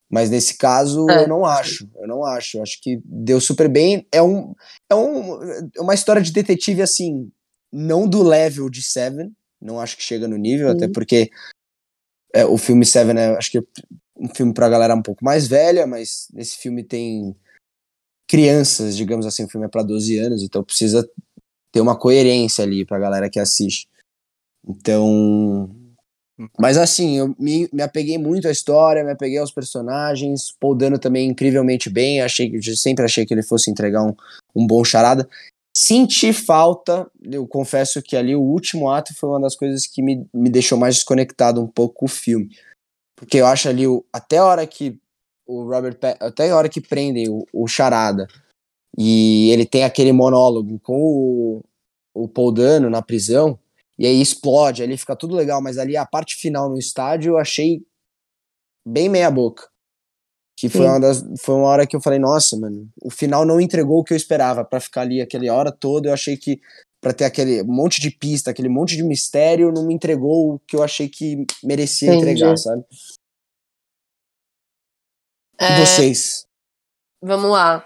[0.10, 1.24] Mas nesse caso, é.
[1.24, 1.88] eu não acho.
[1.98, 2.58] Eu não acho.
[2.58, 4.08] Eu acho que deu super bem.
[4.12, 4.56] É, um,
[4.90, 5.44] é um,
[5.76, 7.30] é uma história de detetive, assim,
[7.72, 11.30] não do level de Seven, não acho que chega no nível, até porque
[12.34, 13.64] é, o filme Seven é, acho que é
[14.18, 17.36] um filme pra galera um pouco mais velha, mas nesse filme tem
[18.28, 21.10] crianças, digamos assim, o filme é para 12 anos, então precisa
[21.72, 23.88] ter uma coerência ali pra galera que assiste.
[24.68, 25.70] Então,
[26.60, 31.00] mas assim, eu me, me apeguei muito à história, me apeguei aos personagens, Paul Dano
[31.00, 34.14] também incrivelmente bem, achei que sempre achei que ele fosse entregar um,
[34.56, 35.28] um bom charada.
[35.82, 40.28] Senti falta, eu confesso que ali o último ato foi uma das coisas que me,
[40.34, 42.50] me deixou mais desconectado um pouco com o filme.
[43.16, 45.00] Porque eu acho ali, o, até a hora que
[45.48, 48.28] o Robert até a hora que prendem o, o Charada
[48.98, 51.64] e ele tem aquele monólogo com o,
[52.14, 53.58] o Paul Dano na prisão,
[53.98, 57.38] e aí explode, ali fica tudo legal, mas ali a parte final no estádio eu
[57.38, 57.82] achei
[58.86, 59.70] bem meia boca.
[60.60, 63.62] Que foi uma, das, foi uma hora que eu falei, nossa, mano, o final não
[63.62, 66.10] entregou o que eu esperava para ficar ali aquela hora toda.
[66.10, 66.60] Eu achei que
[67.00, 70.76] para ter aquele monte de pista, aquele monte de mistério, não me entregou o que
[70.76, 72.32] eu achei que merecia Entendi.
[72.32, 72.84] entregar, sabe?
[75.58, 75.80] É...
[75.80, 76.46] Vocês.
[77.22, 77.86] Vamos lá.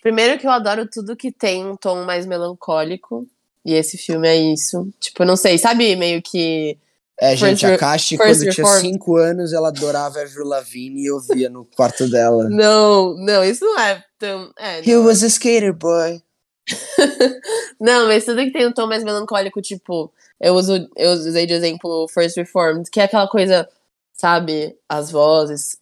[0.00, 3.28] Primeiro que eu adoro tudo que tem um tom mais melancólico.
[3.66, 4.90] E esse filme é isso.
[4.98, 6.78] Tipo, não sei, sabe meio que
[7.20, 11.48] é, gente, a Kashi, quando tinha 5 anos, ela adorava Avril Lavigne e eu via
[11.48, 12.48] no quarto dela.
[12.50, 14.52] Não, não, isso não é tão...
[14.58, 16.20] É, He was a skater boy.
[17.80, 21.52] não, mas tudo que tem um tom mais melancólico, tipo, eu, uso, eu usei de
[21.52, 23.68] exemplo First Reformed, que é aquela coisa,
[24.12, 25.76] sabe, as vozes,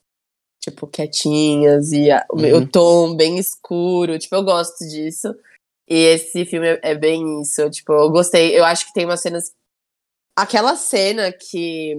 [0.60, 2.56] tipo, quietinhas e a, uhum.
[2.58, 5.34] o tom bem escuro, tipo, eu gosto disso.
[5.88, 9.20] E esse filme é, é bem isso, tipo, eu gostei, eu acho que tem umas
[9.20, 9.52] cenas
[10.36, 11.94] aquela cena que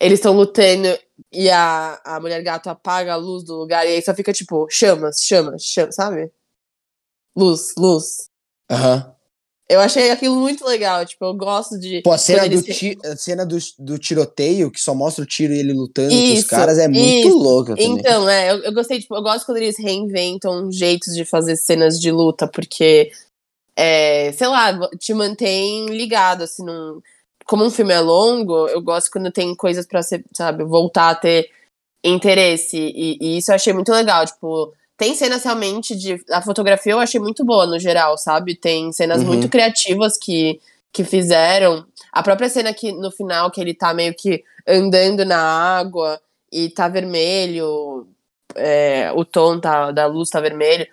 [0.00, 0.88] eles estão lutando
[1.32, 4.66] e a, a mulher gato apaga a luz do lugar e aí só fica tipo
[4.70, 6.30] chamas, chamas, chamas, sabe?
[7.36, 8.28] Luz, luz.
[8.70, 8.96] Aham.
[9.06, 9.12] Uhum.
[9.68, 12.02] Eu achei aquilo muito legal, tipo, eu gosto de.
[12.02, 15.54] Pô, a cena, do, ti, a cena do, do tiroteio, que só mostra o tiro
[15.54, 17.38] e ele lutando isso, com os caras, é muito isso.
[17.38, 17.92] louca também.
[17.92, 21.98] Então, é, eu, eu gostei, tipo, eu gosto quando eles reinventam jeitos de fazer cenas
[21.98, 23.12] de luta, porque,
[23.74, 27.00] é, sei lá, te mantém ligado, assim, num
[27.46, 31.50] como um filme é longo, eu gosto quando tem coisas para sabe, voltar a ter
[32.04, 32.76] interesse.
[32.76, 34.24] E, e, isso eu achei muito legal.
[34.26, 36.22] Tipo, tem cenas realmente de.
[36.30, 38.54] A fotografia eu achei muito boa no geral, sabe?
[38.54, 39.28] Tem cenas uhum.
[39.28, 40.60] muito criativas que
[40.92, 41.86] que fizeram.
[42.12, 46.20] A própria cena que no final, que ele tá meio que andando na água
[46.52, 48.06] e tá vermelho,
[48.54, 50.86] é, o tom tá, da luz tá vermelho.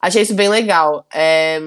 [0.00, 1.04] Achei isso bem legal.
[1.12, 1.58] É,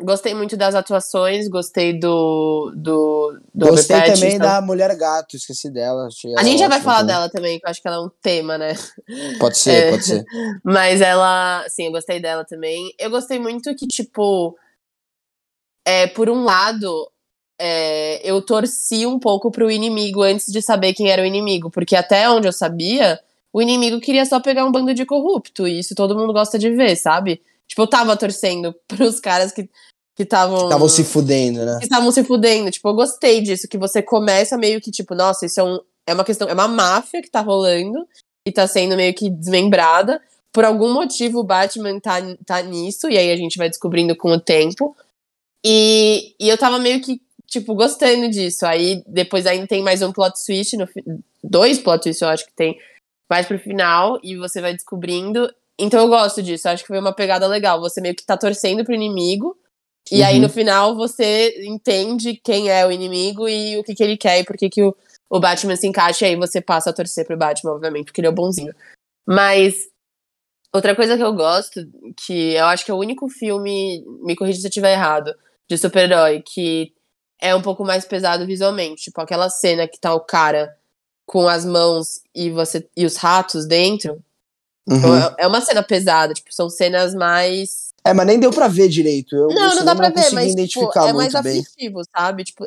[0.00, 2.72] gostei muito das atuações, gostei do.
[2.76, 4.38] do, do Gostei Robert também Pattinson.
[4.38, 6.08] da Mulher Gato, esqueci dela.
[6.38, 7.14] A gente já vai falar também.
[7.14, 8.74] dela também, que eu acho que ela é um tema, né?
[9.40, 9.90] Pode ser, É.
[9.90, 10.24] pode ser.
[10.62, 12.94] Mas ela, sim, eu gostei dela também.
[12.96, 14.56] Eu gostei muito que, tipo,
[15.84, 17.10] é, por um lado,
[17.60, 21.96] é, eu torci um pouco pro inimigo antes de saber quem era o inimigo, porque
[21.96, 23.18] até onde eu sabia,
[23.52, 26.70] o inimigo queria só pegar um bando de corrupto, e isso todo mundo gosta de
[26.70, 27.42] ver, sabe?
[27.70, 29.70] Tipo, eu tava torcendo pros caras que
[30.16, 31.78] que estavam Estavam se fudendo, né?
[31.78, 32.70] que estavam se fudendo.
[32.70, 36.12] Tipo, eu gostei disso, que você começa meio que, tipo, nossa, isso é, um, é
[36.12, 38.06] uma questão, é uma máfia que tá rolando
[38.46, 40.20] e tá sendo meio que desmembrada.
[40.52, 44.30] Por algum motivo o Batman tá, tá nisso, e aí a gente vai descobrindo com
[44.30, 44.94] o tempo.
[45.64, 48.66] E, e eu tava meio que, tipo, gostando disso.
[48.66, 50.86] Aí depois ainda tem mais um plot twist, no,
[51.42, 52.78] dois plot twists eu acho que tem
[53.30, 55.50] mais pro final, e você vai descobrindo.
[55.80, 57.80] Então eu gosto disso, acho que foi uma pegada legal.
[57.80, 59.56] Você meio que tá torcendo pro inimigo,
[60.10, 60.42] e aí Uhum.
[60.42, 64.44] no final você entende quem é o inimigo e o que, que ele quer e
[64.44, 64.94] por que, que o,
[65.30, 68.28] o Batman se encaixa, e aí você passa a torcer pro Batman, obviamente, porque ele
[68.28, 68.74] é o bonzinho.
[69.26, 69.74] Mas
[70.72, 71.80] outra coisa que eu gosto,
[72.26, 75.34] que eu acho que é o único filme, me corrija se eu estiver errado,
[75.68, 76.92] de super-herói, que
[77.40, 79.04] é um pouco mais pesado visualmente.
[79.04, 80.76] Tipo, aquela cena que tá o cara
[81.26, 84.22] com as mãos e você e os ratos dentro.
[84.88, 85.16] Uhum.
[85.18, 88.88] É- É uma cena pesada, tipo, são cenas mais É, mas nem deu pra ver
[88.88, 89.34] direito.
[89.36, 92.44] Eu, não, não dá pra não ver, mas tipo, é mais aflitivo, sabe?
[92.44, 92.66] Tipo,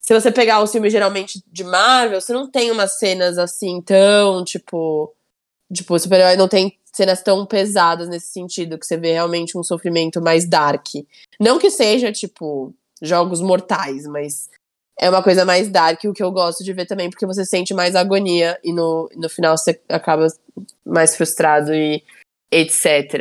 [0.00, 4.44] se você pegar os filmes geralmente de Marvel, você não tem umas cenas assim tão,
[4.44, 5.14] tipo,
[5.72, 9.62] tipo, o super-herói não tem cenas tão pesadas nesse sentido, que você vê realmente um
[9.62, 10.86] sofrimento mais dark.
[11.40, 14.50] Não que seja, tipo, jogos mortais, mas
[15.02, 17.74] é uma coisa mais dark, o que eu gosto de ver também, porque você sente
[17.74, 20.28] mais agonia e no, no final você acaba
[20.86, 22.04] mais frustrado e
[22.52, 23.20] etc.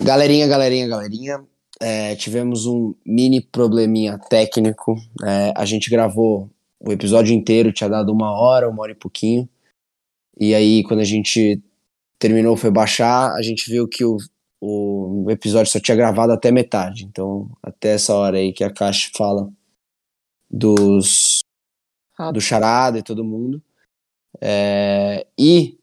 [0.00, 1.44] Galerinha, galerinha, galerinha.
[1.82, 4.94] é, tivemos um mini probleminha técnico.
[5.24, 9.48] é, a gente gravou o episódio inteiro, tinha dado uma hora, uma hora e pouquinho.
[10.38, 11.60] E aí, quando a gente
[12.16, 14.18] terminou, foi baixar, a gente viu que o,
[14.60, 17.04] o episódio só tinha gravado até metade.
[17.04, 19.48] Então, até essa hora aí que a Caixa fala
[20.50, 21.40] dos
[22.32, 23.62] do Charada e todo mundo.
[24.40, 25.78] É, e,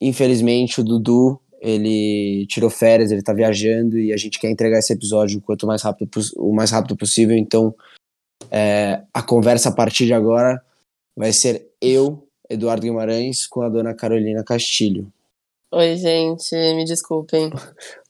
[0.00, 4.92] infelizmente, o Dudu, ele tirou férias, ele tá viajando e a gente quer entregar esse
[4.92, 7.36] episódio o quanto mais rápido, o mais rápido possível.
[7.36, 7.74] Então,
[8.50, 10.62] é, a conversa a partir de agora
[11.16, 15.12] vai ser eu, Eduardo Guimarães, com a dona Carolina Castilho.
[15.76, 17.50] Oi, gente, me desculpem.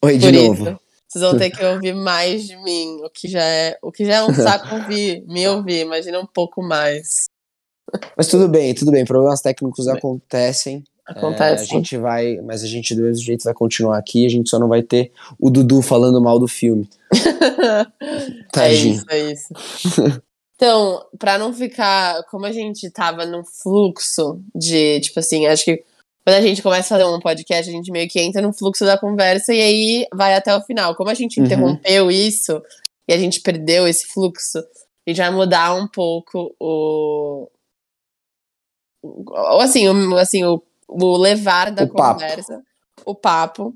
[0.04, 0.68] Oi, de novo.
[0.68, 0.80] isso.
[1.08, 4.16] Vocês vão ter que ouvir mais de mim, o que já é, o que já
[4.16, 7.24] é um saco ouvir, me ouvir, imagina um pouco mais.
[8.14, 9.06] Mas tudo bem, tudo bem.
[9.06, 10.84] Problemas técnicos acontecem.
[11.08, 11.62] É, Acontece.
[11.62, 14.26] a gente vai, mas a gente do mesmo jeito vai continuar aqui.
[14.26, 16.86] A gente só não vai ter o Dudu falando mal do filme.
[18.58, 19.54] é isso, é isso.
[20.54, 25.82] Então, pra não ficar, como a gente tava num fluxo de, tipo assim, acho que
[26.24, 28.84] quando a gente começa a fazer um podcast, a gente meio que entra no fluxo
[28.84, 30.94] da conversa e aí vai até o final.
[30.96, 31.44] Como a gente Uhum.
[31.46, 32.62] interrompeu isso
[33.06, 37.48] e a gente perdeu esse fluxo, a gente vai mudar um pouco o.
[39.02, 42.20] o- Assim, o, assim, o, o levar da O papo.
[42.20, 42.62] conversa,
[43.04, 43.74] o papo.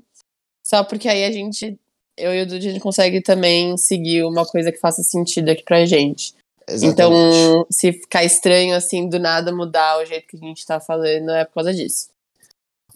[0.63, 1.79] Só porque aí a gente,
[2.17, 5.63] eu e o Dudu, a gente consegue também seguir uma coisa que faça sentido aqui
[5.63, 6.33] pra gente.
[6.67, 6.93] Exatamente.
[6.93, 11.31] Então, se ficar estranho, assim, do nada mudar o jeito que a gente tá falando,
[11.31, 12.09] é por causa disso.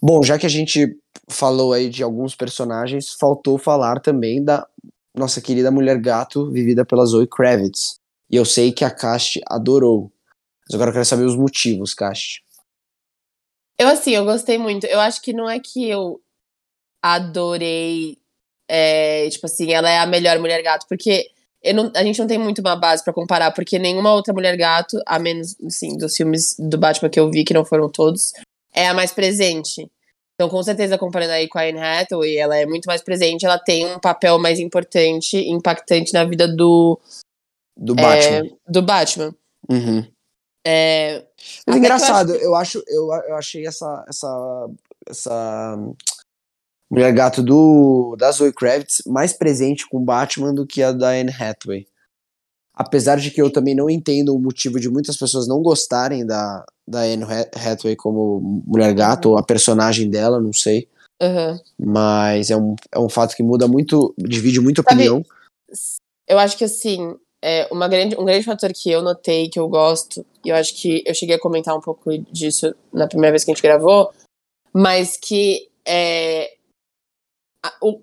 [0.06, 0.98] Bom, já que a gente
[1.30, 4.68] falou aí de alguns personagens, faltou falar também da
[5.16, 7.98] nossa querida mulher gato, vivida pela Zoe Kravitz.
[8.30, 10.12] E eu sei que a Cast adorou.
[10.66, 12.44] Mas agora eu quero saber os motivos, Cast.
[13.78, 14.84] Eu, assim, eu gostei muito.
[14.84, 16.20] Eu acho que não é que eu
[17.02, 18.18] adorei,
[18.68, 21.30] é, tipo assim, ela é a melhor mulher gato, porque
[21.74, 25.00] não- a gente não tem muito uma base pra comparar, porque nenhuma outra mulher gato,
[25.06, 28.32] a menos, assim, dos filmes do Batman que eu vi, que não foram todos,
[28.74, 29.88] é a mais presente.
[30.34, 33.58] Então, com certeza, comparando aí com a Anne Hathaway, ela é muito mais presente, ela
[33.58, 37.00] tem um papel mais importante, impactante na vida do,
[37.76, 38.56] Do é, Batman.
[38.68, 39.34] do Batman.
[39.70, 40.06] Uhum.
[40.66, 41.24] É,
[41.64, 44.68] Mas que eu engraçado, eu acho, eu, eu achei essa, essa,
[45.08, 45.76] essa
[46.90, 51.10] mulher gato do, da Zoe Kravitz mais presente com o Batman do que a da
[51.10, 51.86] Anne Hathaway.
[52.74, 56.64] Apesar de que eu também não entendo o motivo de muitas pessoas não gostarem da,
[56.88, 60.88] da Anne Ha- Hathaway como mulher gato, ou a personagem dela, não sei.
[61.22, 61.60] Aham.
[61.78, 65.24] Mas é um, é um fato que muda muito, divide muito Sabe- opinião.
[66.28, 69.68] Eu acho que assim, é uma grande, um grande fator que eu notei, que eu
[69.68, 73.44] gosto, e eu acho que eu cheguei a comentar um pouco disso na primeira vez
[73.44, 74.10] que a gente gravou,
[74.72, 76.48] mas que é, a-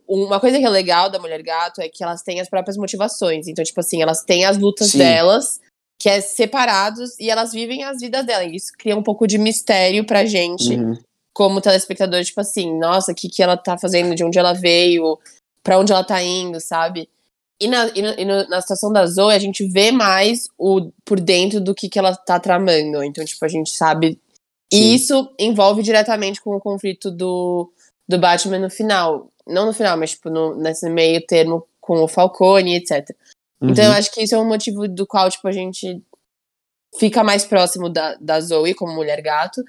[0.07, 3.47] uma coisa que é legal da Mulher Gato é que elas têm as próprias motivações.
[3.47, 4.97] Então, tipo assim, elas têm as lutas Sim.
[4.99, 5.59] delas,
[6.01, 8.51] que é separados, e elas vivem as vidas delas.
[8.51, 10.75] E isso cria um pouco de mistério pra gente.
[10.75, 10.97] Uhum.
[11.33, 15.17] como telespectador, tipo assim, nossa, o que, que ela tá fazendo, de onde ela veio,
[15.63, 17.07] pra onde ela tá indo, sabe?
[17.59, 20.91] E na, e no- e no- na situação da Zoe, a gente vê mais o
[21.05, 23.01] por dentro do que, que ela tá tramando.
[23.01, 24.19] Então, tipo, a gente sabe.
[24.73, 24.77] Sim.
[24.77, 27.71] E isso envolve diretamente com o conflito do,
[28.09, 29.30] do Batman no final.
[29.47, 33.09] Não no final, mas, tipo, no, nesse meio termo com o Falcone, etc.
[33.61, 33.97] Então, eu Uhum.
[33.97, 36.01] acho que isso é um motivo do qual, tipo, a gente
[36.97, 39.61] fica mais próximo da, da Zoe como mulher gato.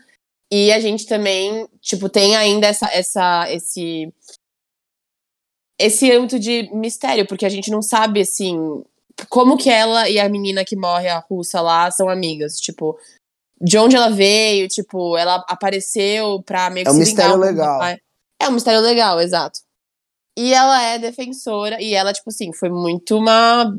[0.51, 4.13] E a gente também, tipo, tem ainda essa, essa, esse,
[5.79, 8.85] esse âmbito de mistério, porque a gente não sabe, assim,
[9.29, 12.59] como que ela e a menina que morre, a russa lá, são amigas.
[12.61, 12.99] Tipo,
[13.61, 17.81] de onde ela veio, tipo, ela apareceu pra meio que É um mistério legal.
[18.41, 19.61] É um mistério legal, exato.
[20.37, 23.77] E ela é defensora, e ela, tipo assim, foi muito uma.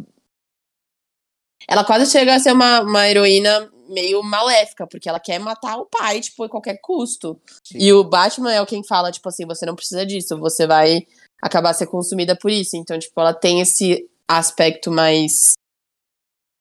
[1.68, 5.86] Ela quase chega a ser uma, uma heroína meio maléfica, porque ela quer matar o
[5.86, 7.39] pai, tipo, a qualquer custo.
[7.63, 7.78] Sim.
[7.80, 11.06] E o Batman é o quem fala, tipo assim, você não precisa disso, você vai
[11.42, 12.76] acabar ser consumida por isso.
[12.76, 15.54] Então, tipo, ela tem esse aspecto mais.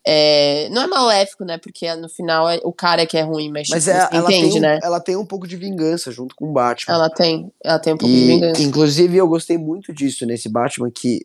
[0.06, 1.58] É, não é maléfico, né?
[1.58, 4.30] Porque no final é- o cara é que é ruim, mas, Mas tipo, é- ela,
[4.32, 4.78] entende, tem, um- né?
[4.82, 6.94] ela tem um pouco de vingança junto com o Batman.
[6.94, 8.62] Ela tem, ela tem um pouco de E, vingança.
[8.62, 11.24] inclusive, eu gostei muito disso nesse Batman, que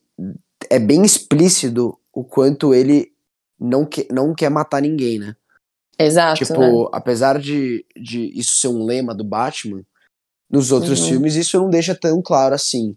[0.69, 3.11] é bem explícito o quanto ele
[3.59, 5.35] não, que, não quer matar ninguém, né?
[5.99, 6.45] Exato.
[6.45, 6.89] tipo, né?
[6.93, 9.81] apesar de, de isso ser um lema do Batman,
[10.47, 11.07] nos outros Uhum.
[11.07, 12.95] filmes isso não deixa tão claro assim.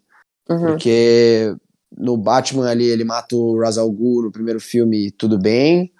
[0.48, 0.60] Uhum.
[0.66, 1.56] Porque
[1.96, 5.92] no Batman ali ele mata o Ra's al Ghul no primeiro filme, tudo bem.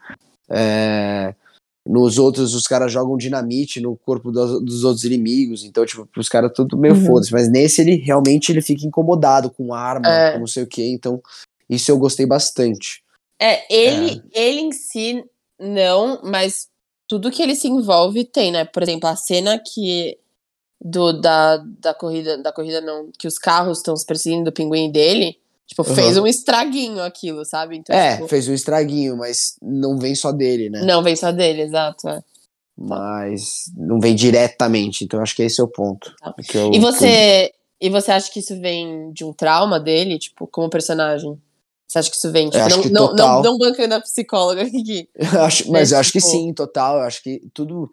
[0.49, 1.35] É,
[1.87, 6.29] nos outros os caras jogam dinamite no corpo dos, dos outros inimigos, então tipo, os
[6.29, 7.07] caras tudo meio Uhum.
[7.07, 10.33] foda-se, mas nesse ele realmente ele fica incomodado com arma, É.
[10.33, 11.21] com não sei o que, então
[11.69, 13.03] isso eu gostei bastante.
[13.41, 15.25] É, ele, ele em si,
[15.59, 16.69] não, mas
[17.09, 18.65] tudo que ele se envolve tem, né?
[18.65, 20.19] Por exemplo, a cena que.
[20.83, 22.39] Do, da, da corrida.
[22.39, 23.11] Da corrida, não.
[23.19, 25.39] Que os carros estão se perseguindo do pinguim dele.
[25.71, 25.95] Tipo, Uhum.
[25.95, 27.77] fez um estraguinho aquilo, sabe?
[27.77, 30.83] Então, É, tipo, fez um estraguinho, mas não vem só dele, né?
[30.83, 32.09] não vem só dele, exato.
[32.09, 32.21] é.
[32.77, 36.13] Mas não vem diretamente, então acho que esse é o ponto.
[36.21, 36.35] Tá.
[36.55, 37.53] eu- E você.
[37.83, 41.41] E você acha que isso vem de um trauma dele, tipo, como personagem?
[41.89, 43.43] Você acha que isso vem, tipo, não, não, total.
[43.43, 45.09] não, não bancando a psicóloga aqui.
[45.39, 46.97] Eu acho- mas eu acho que tipo- sim, total.
[46.99, 47.91] Eu acho que tudo.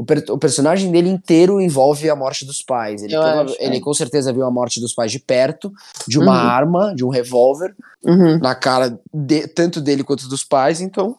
[0.00, 3.02] O, per- o personagem dele inteiro envolve a morte dos pais.
[3.02, 3.80] Ele, acho, ele é.
[3.80, 5.72] com certeza viu a morte dos pais de perto,
[6.06, 6.48] de uma Uhum.
[6.48, 8.38] arma, de um revólver, Uhum.
[8.38, 10.80] na cara de- tanto dele quanto dos pais.
[10.80, 11.18] Então,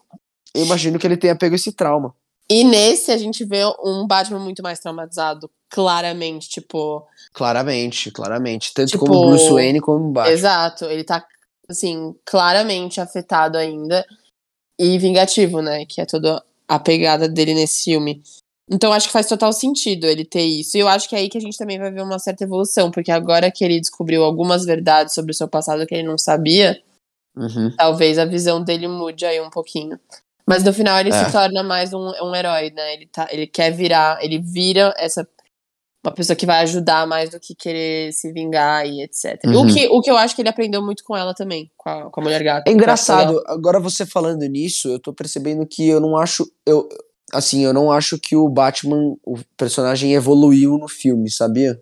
[0.54, 2.14] eu imagino que ele tenha pego esse trauma.
[2.48, 7.06] E nesse a gente vê um Batman muito mais traumatizado, claramente, tipo.
[7.34, 8.72] Claramente, claramente.
[8.72, 10.32] Tanto Tipo, como o Bruce Wayne como o Batman.
[10.32, 11.24] Exato, ele tá,
[11.68, 14.04] assim, claramente afetado ainda
[14.78, 15.84] e vingativo, né?
[15.86, 18.22] Que é toda a pegada dele nesse filme.
[18.70, 20.76] Então acho que faz total sentido ele ter isso.
[20.76, 22.90] E eu acho que é aí que a gente também vai ver uma certa evolução,
[22.90, 26.80] porque agora que ele descobriu algumas verdades sobre o seu passado que ele não sabia,
[27.36, 27.70] Uhum.
[27.76, 29.98] talvez a visão dele mude aí um pouquinho.
[30.48, 31.24] Mas no final ele É.
[31.24, 32.94] se torna mais um, um herói, né?
[32.94, 35.26] Ele, tá, ele quer virar, ele vira essa
[36.04, 39.38] uma pessoa que vai ajudar mais do que querer se vingar e etc.
[39.44, 39.60] Uhum.
[39.60, 42.10] O, que, o que eu acho que ele aprendeu muito com ela também, com a,
[42.10, 42.70] com a mulher gata.
[42.70, 46.50] É engraçado, agora você falando nisso, eu tô percebendo que eu não acho.
[46.66, 46.88] Eu,
[47.32, 51.80] assim, eu não acho que o Batman, o personagem, evoluiu no filme, sabia?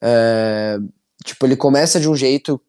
[0.00, 0.78] É,
[1.24, 2.60] tipo, ele começa de um jeito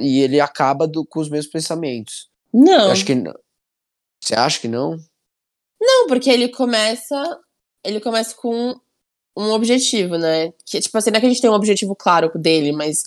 [0.00, 2.28] e ele acaba do- com os mesmos pensamentos.
[2.52, 3.14] Não, Eu acho que.
[4.22, 4.96] Você acha que não?
[5.80, 7.22] não, porque ele começa.
[7.84, 8.74] Ele começa com
[9.36, 10.52] um objetivo, né?
[10.64, 13.02] Que, tipo assim, não é que a gente tem um objetivo claro dele, mas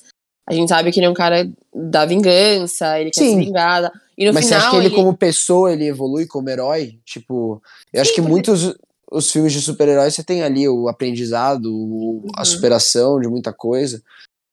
[0.47, 3.39] a gente sabe que ele é um cara da vingança, ele quer Sim.
[3.39, 3.89] se vingar.
[4.17, 4.59] E no Mas final.
[4.59, 6.99] você acha que ele, ele- como pessoa, ele evolui como herói?
[7.05, 7.61] Tipo,
[7.93, 8.75] eu acho Sim, que porque- muitos
[9.11, 12.45] os filmes de super-heróis você tem ali o aprendizado, o- a Uhum.
[12.45, 14.01] superação de muita coisa.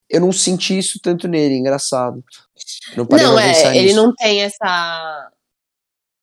[0.09, 2.23] Eu não senti isso tanto nele, engraçado.
[2.97, 3.97] Não, parei Não, é, ele nisso.
[3.97, 5.31] não tem essa.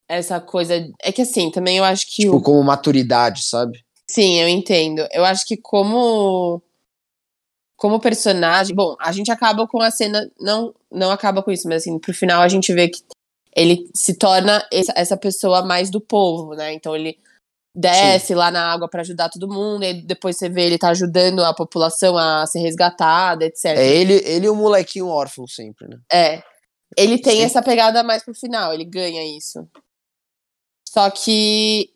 [0.08, 0.74] Essa coisa.
[1.02, 2.24] É que assim, também eu acho que.
[2.24, 3.84] Tipo, o- como maturidade, sabe?
[4.10, 5.06] Sim, eu entendo.
[5.12, 6.62] Eu acho que como.
[7.76, 8.76] Como personagem.
[8.76, 10.30] Bom, a gente acaba com a cena.
[10.40, 13.02] Não, não acaba com isso, mas assim, pro final a gente vê que
[13.56, 16.74] ele se torna essa, pessoa mais do povo, né?
[16.74, 17.18] Então ele.
[17.76, 21.44] desce lá na água pra ajudar todo mundo, e depois você vê ele tá ajudando
[21.44, 23.66] a população a ser resgatada, etc.
[23.66, 25.98] É ele, ele e o molequinho órfão sempre, né?
[26.12, 26.44] É.
[26.98, 27.44] Ele tem Sim.
[27.44, 29.66] essa pegada mais pro final, ele ganha isso.
[30.92, 31.90] Só que.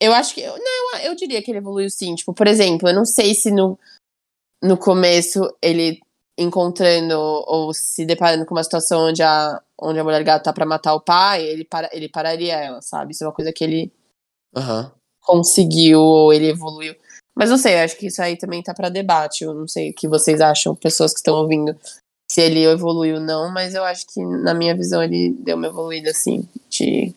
[0.00, 0.44] Eu acho que.
[0.44, 2.14] Não, eu diria que ele evoluiu sim.
[2.16, 3.78] Tipo, por exemplo, eu não sei se no,
[4.60, 6.00] no começo ele
[6.36, 10.66] encontrando ou se deparando com uma situação onde a, onde a mulher gata tá pra
[10.66, 13.12] matar o pai, ele, para, ele pararia ela, sabe?
[13.12, 13.92] Isso é uma coisa que ele
[14.56, 14.92] Aham.
[15.22, 16.94] conseguiu ou ele evoluiu.
[17.34, 19.44] Mas não sei, eu acho que isso aí também tá pra debate.
[19.44, 21.74] Eu não sei o que vocês acham, pessoas que estão ouvindo,
[22.30, 25.66] se ele evoluiu ou não, mas eu acho que, na minha visão, ele deu uma
[25.68, 27.14] evoluída, assim, de,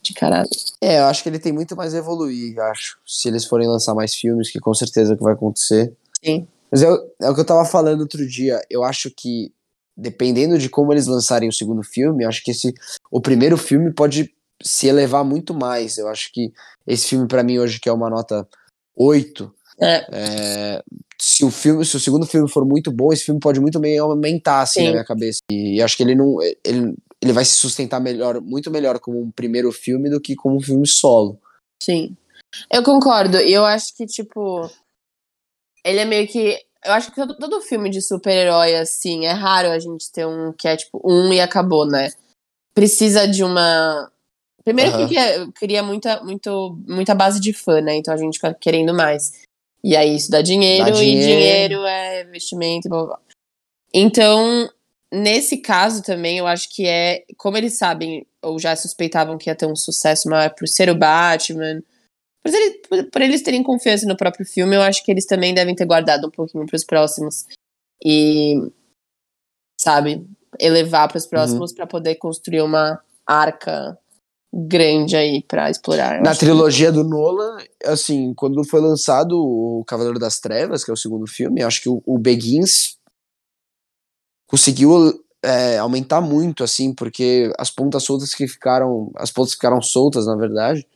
[0.00, 0.56] de caráter.
[0.80, 2.98] É, eu acho que ele tem muito mais a evoluir, eu acho.
[3.06, 5.92] Se eles forem lançar mais filmes, que com certeza que vai acontecer.
[6.24, 6.46] Sim.
[6.70, 8.60] Mas o- é o que eu tava falando outro dia.
[8.70, 9.52] Eu acho que,
[9.98, 12.72] dependendo de como eles lançarem o segundo filme, eu acho que esse,
[13.10, 14.32] o primeiro filme pode
[14.62, 15.98] se elevar muito mais.
[15.98, 16.52] Eu acho que
[16.86, 18.48] esse filme, pra mim, hoje, que é uma nota
[18.96, 20.06] 8, É.
[20.12, 20.82] é,
[21.20, 23.98] se o filme, se o segundo filme for muito bom, esse filme pode muito bem
[23.98, 24.86] aumentar, assim, Sim.
[24.86, 25.40] na minha cabeça.
[25.50, 26.36] E eu acho que ele não.
[26.64, 30.56] Ele, ele vai se sustentar melhor, muito melhor como um primeiro filme do que como
[30.56, 31.40] um filme solo.
[31.82, 32.16] Sim.
[32.72, 33.38] Eu concordo.
[33.38, 34.70] E eu acho que, tipo.
[35.84, 36.58] Ele é meio que.
[36.88, 40.54] Eu acho que todo, todo filme de super-herói, assim, é raro a gente ter um
[40.54, 42.10] que é, tipo, um e acabou, né?
[42.72, 44.10] Precisa de uma.
[44.64, 45.06] Primeiro Aham.
[45.06, 47.96] que cria, cria muita, muito, muita base de fã, né?
[47.96, 49.32] Então a gente fica querendo mais.
[49.84, 51.26] E aí isso dá dinheiro, Dá e dinheiro.
[51.26, 53.20] dinheiro é investimento, e blá blá blá.
[53.92, 54.70] Então,
[55.12, 57.22] nesse caso também, eu acho que é.
[57.36, 60.94] Como eles sabem, ou já suspeitavam que ia ter um sucesso maior por ser o
[60.94, 61.82] Batman.
[62.52, 65.74] Por, ele- por- eles terem confiança no próprio filme, eu acho que eles também devem
[65.74, 67.46] ter guardado um pouquinho pros próximos.
[68.04, 68.54] E.
[69.80, 70.26] Sabe?
[70.58, 73.98] Elevar pros próximos pra poder construir uma arca
[74.52, 76.22] grande aí pra explorar.
[76.22, 80.94] Na que- trilogia do Nolan, assim, quando foi lançado o Cavaleiro das Trevas, que é
[80.94, 82.96] o segundo filme, acho que o, o Begins
[84.48, 89.80] conseguiu é, aumentar muito, assim, porque as pontas soltas que ficaram, as pontas que ficaram
[89.82, 90.86] soltas, na verdade,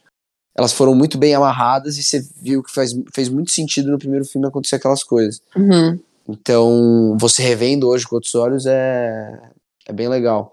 [0.56, 4.24] elas foram muito bem amarradas e você viu que faz, fez muito sentido no primeiro
[4.24, 5.40] filme acontecer aquelas coisas.
[5.56, 5.98] Uhum.
[6.28, 9.50] Então, você revendo hoje com outros olhos é,
[9.86, 10.52] é bem legal.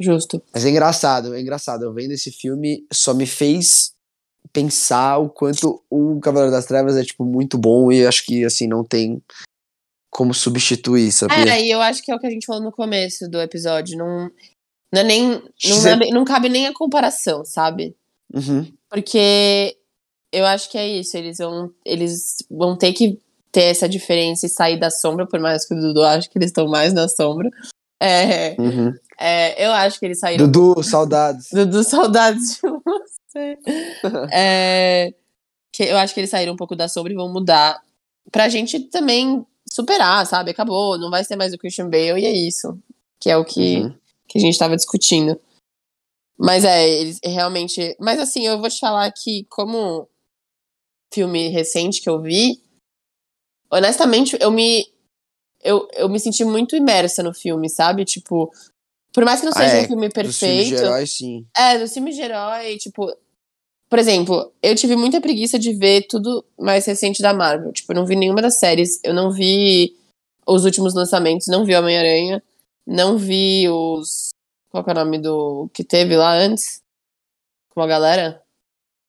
[0.00, 0.42] Justo.
[0.52, 1.84] Mas é engraçado, é engraçado.
[1.84, 3.92] Eu vendo esse filme, só me fez
[4.52, 8.66] pensar o quanto o Cavaleiro das Trevas é, tipo, muito bom e acho que, assim,
[8.66, 9.22] não tem
[10.10, 11.54] como substituir, sabia?
[11.54, 13.96] É, e eu acho que é o que a gente falou no começo do episódio.
[13.96, 14.30] Não,
[14.92, 15.42] não é nem.
[15.64, 17.96] Não, cabe, não cabe nem a comparação, sabe?
[18.32, 18.72] Uhum.
[18.88, 19.76] Porque
[20.32, 21.16] eu acho que é isso.
[21.16, 23.18] Eles vão, eles vão ter que
[23.50, 26.48] ter essa diferença e sair da sombra, por mais que o Dudu ache que eles
[26.50, 27.50] estão mais na sombra.
[28.00, 28.92] É, Uhum.
[29.20, 30.46] é, eu acho que eles saíram.
[30.50, 31.48] Dudu, saudades.
[31.52, 33.58] Dudu, saudades de você.
[34.32, 35.12] É,
[35.72, 37.80] que eu acho que eles saíram um pouco da sombra e vão mudar.
[38.30, 40.50] Pra gente também superar, sabe?
[40.50, 42.78] Acabou, não vai ser mais o Christian Bale e é isso.
[43.20, 43.94] Que é o que, Uhum.
[44.28, 45.38] que a gente tava discutindo.
[46.44, 47.96] Mas é, eles realmente.
[48.00, 50.08] Mas assim, eu vou te falar que, como
[51.14, 52.60] filme recente que eu vi,
[53.70, 54.90] honestamente, eu me.
[55.62, 58.04] Eu, eu me senti muito imersa no filme, sabe?
[58.04, 58.52] Tipo,
[59.12, 60.84] por mais que não Ah, seja é, um filme Dos filmes de perfeito.
[60.84, 61.46] herói, sim.
[61.56, 63.06] É, dos filmes de herói, tipo.
[63.88, 67.72] Por exemplo, eu tive muita preguiça de ver tudo mais recente da Marvel.
[67.72, 68.98] Tipo, eu não vi nenhuma das séries.
[69.04, 69.94] Eu não vi
[70.46, 72.42] os últimos lançamentos, não vi Homem-Aranha.
[72.86, 74.30] Não vi os.
[74.72, 75.70] Qual que é o nome do.
[75.72, 76.80] que teve lá antes?
[77.70, 78.42] Com a galera?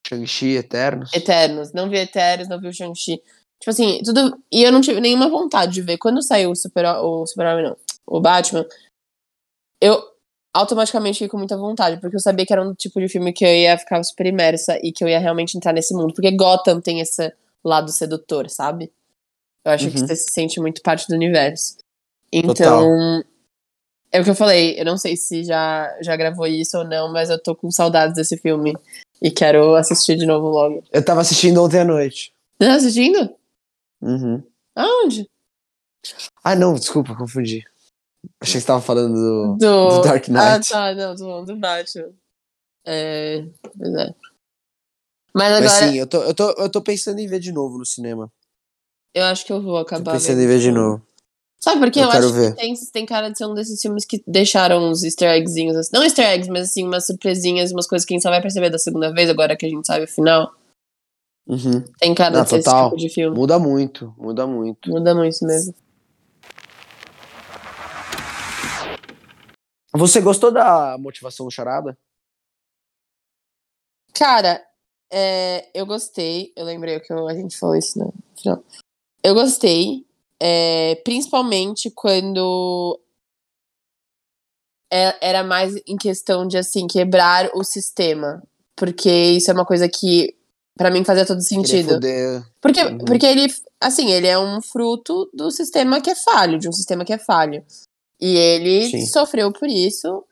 [0.06, 1.12] Shang-Chi, Eternos.
[1.14, 1.72] Eternos.
[1.72, 3.16] Não vi Eternos, não vi o Shang-Chi.
[3.58, 4.38] Tipo assim, tudo.
[4.52, 5.96] E eu não tive nenhuma vontade de ver.
[5.96, 7.76] Quando saiu o Super o Super-Homem, não.
[8.06, 8.66] O Batman,
[9.80, 10.02] eu
[10.52, 13.44] automaticamente fiquei com muita vontade, porque eu sabia que era um tipo de filme que
[13.44, 16.12] eu ia ficar super imersa e que eu ia realmente entrar nesse mundo.
[16.14, 17.32] Porque Gotham tem esse
[17.64, 18.92] lado sedutor, sabe?
[19.64, 20.06] Eu acho que Uhum.
[20.06, 21.78] você se sente muito parte do universo.
[22.30, 22.54] Então.
[22.54, 23.24] Total.
[24.14, 27.12] É o que eu falei, eu não sei se já, já gravou isso ou não,
[27.12, 28.72] mas eu tô com saudades desse filme.
[29.20, 30.84] E quero assistir de novo logo.
[30.92, 32.32] Eu tava assistindo ontem à noite.
[32.60, 33.34] Você tá assistindo?
[34.00, 34.40] Uhum.
[34.76, 35.28] Aonde?
[36.44, 37.64] Ah, não, desculpa, confundi.
[38.40, 40.38] Achei que você tava falando do, Do, do Dark Knight.
[40.38, 42.12] Ah, tá, não, tô falando do Batman.
[42.86, 43.44] É.
[43.76, 44.14] Pois é.
[45.34, 47.78] Mas agora, Mas sim, eu tô, eu, tô, eu tô pensando em ver de novo
[47.78, 48.30] no cinema.
[49.12, 50.12] eu acho que eu vou Tô acabar.
[50.12, 51.02] pensando vendo em ver de novo.
[51.64, 52.00] Sabe por quê?
[52.00, 52.54] Eu Eu, acho ver.
[52.54, 55.74] que tem, tem cara de ser um desses filmes que deixaram uns easter eggzinhos.
[55.74, 55.88] assim.
[55.94, 58.68] Não easter eggs, mas assim, umas surpresinhas, umas coisas que a gente só vai perceber
[58.68, 60.54] da segunda vez, agora que a gente sabe o final.
[61.46, 61.82] Uhum.
[61.98, 63.34] Tem cara Não, de ser esse tipo de filme.
[63.34, 64.90] Muda muito, muda muito.
[64.90, 65.74] Muda muito mesmo.
[69.94, 71.96] Você gostou da motivação do Charada?
[74.12, 74.62] Cara,
[75.10, 76.52] é, eu gostei.
[76.56, 78.62] Eu lembrei que eu- a gente falou isso no final.
[79.22, 80.04] Eu gostei.
[80.46, 83.00] É, principalmente quando
[84.92, 88.42] é- era mais em questão de assim quebrar o sistema.
[88.76, 90.36] Porque isso é uma coisa que
[90.76, 91.98] pra mim fazia todo sentido.
[92.60, 92.98] Porque, Uhum.
[92.98, 93.46] porque ele,
[93.80, 97.18] assim, ele é um fruto do sistema que é falho, de um sistema que é
[97.18, 97.64] falho.
[98.20, 99.06] E ele Sim.
[99.06, 100.24] sofreu por isso,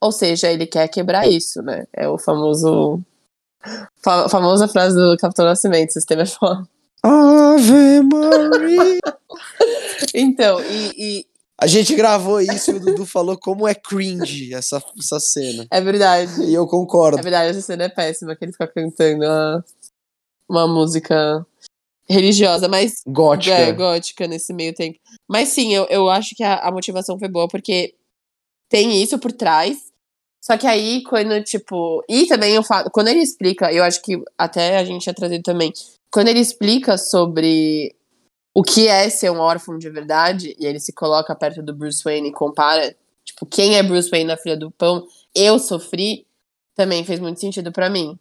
[0.00, 1.86] ou seja, ele quer quebrar isso, né?
[1.92, 3.00] É o famoso.
[4.04, 6.68] Fa famosa frase do Capitão Nascimento: sistema é foda.
[7.02, 8.98] Ave Maria.
[10.14, 11.26] Então, e, e
[11.60, 15.66] A gente gravou isso e o Dudu falou como é cringe essa, essa cena.
[15.70, 16.42] é verdade.
[16.44, 17.18] E eu concordo.
[17.18, 19.64] É verdade, essa cena é péssima, que ele fica cantando uma,
[20.48, 21.44] uma música
[22.08, 23.54] religiosa, mas Gótica.
[23.54, 24.98] É, gótica nesse meio tempo.
[25.28, 27.94] Mas sim, eu, eu acho que a, a motivação foi boa, porque
[28.68, 29.76] tem isso por trás.
[30.40, 32.02] Só que aí, quando, tipo.
[32.08, 32.88] E também eu falo.
[32.90, 35.72] Quando ele explica, eu acho que até a gente tinha trazido também.
[36.10, 37.94] Quando ele explica sobre
[38.54, 42.02] o que é ser um órfão de verdade, e ele se coloca perto do Bruce
[42.02, 46.26] Wayne e compara, tipo, quem é Bruce Wayne na Filha do Pão, eu sofri,
[46.74, 48.18] também fez muito sentido pra mim.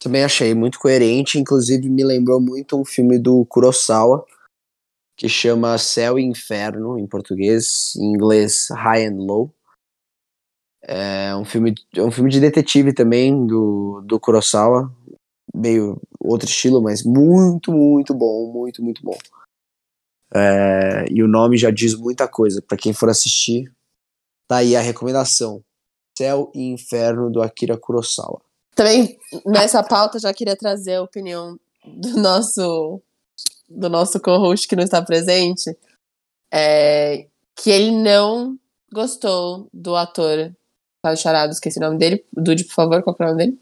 [0.00, 4.26] Também achei muito coerente, inclusive me lembrou muito um filme do Kurosawa,
[5.16, 9.54] que chama Céu e Inferno, em português, em inglês High and Low.
[10.82, 14.92] É um filme, é um filme de detetive também, do, do Kurosawa,
[15.54, 19.16] meio outro estilo, mas muito, muito bom, muito, muito bom.
[20.34, 23.70] É, e o nome já diz muita coisa, para quem for assistir,
[24.48, 25.62] tá aí a recomendação.
[26.16, 28.40] Céu e Inferno, do Akira Kurosawa.
[28.74, 33.00] Também nessa pauta já queria trazer a opinião do nosso
[33.68, 35.76] do nosso co-host que não está presente,
[36.52, 38.58] é, que ele não
[38.92, 40.52] gostou do ator
[41.04, 42.24] faz charado, esqueci o nome dele.
[42.32, 43.58] Dude, por favor, qual é o nome dele?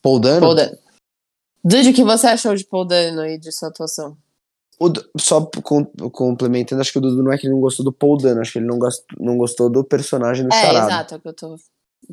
[0.00, 0.40] Paul Dano?
[0.40, 0.78] Paul Dano.
[1.68, 4.16] Dude, o que você achou de Paul Dano e de sua atuação?
[4.78, 7.92] O só com- complementando, acho que o Dudu não é que ele não gostou do
[7.92, 10.86] Paul Dano, acho que ele não, gostou, não gostou do personagem do é, Charada.
[10.86, 11.56] exato, é o que eu tô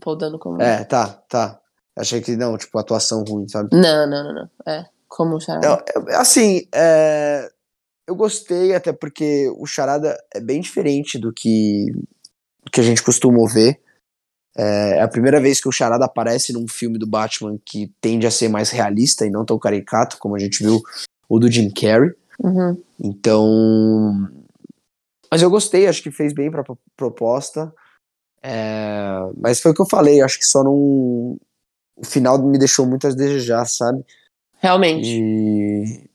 [0.01, 0.59] Paul Dano como...
[0.61, 1.59] É, tá, tá.
[1.95, 3.69] Achei que não, tipo, atuação ruim, sabe?
[3.73, 4.49] Não, não, não, não.
[4.73, 5.83] É, como charada.
[5.95, 7.47] Eu- eu- assim, é,
[8.07, 11.91] eu gostei, até porque o Charada é bem diferente do que,
[12.63, 13.79] do que a gente costuma ver.
[14.57, 18.27] É, é a primeira vez que o Charada aparece num filme do Batman que tende
[18.27, 20.81] a ser mais realista e não tão caricato, como a gente viu
[21.27, 22.11] o do Jim Carrey.
[22.39, 22.81] Uhum.
[22.99, 24.29] Então.
[25.31, 27.73] Mas eu gostei, acho que fez bem pra pro- proposta.
[28.41, 30.73] É, Mas foi o que eu falei, acho que só não.
[31.95, 34.03] O final me deixou muito a desejar, sabe?
[34.59, 35.07] Realmente.
[35.07, 36.09] E.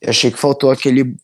[0.00, 1.16] Eu achei que faltou aquele.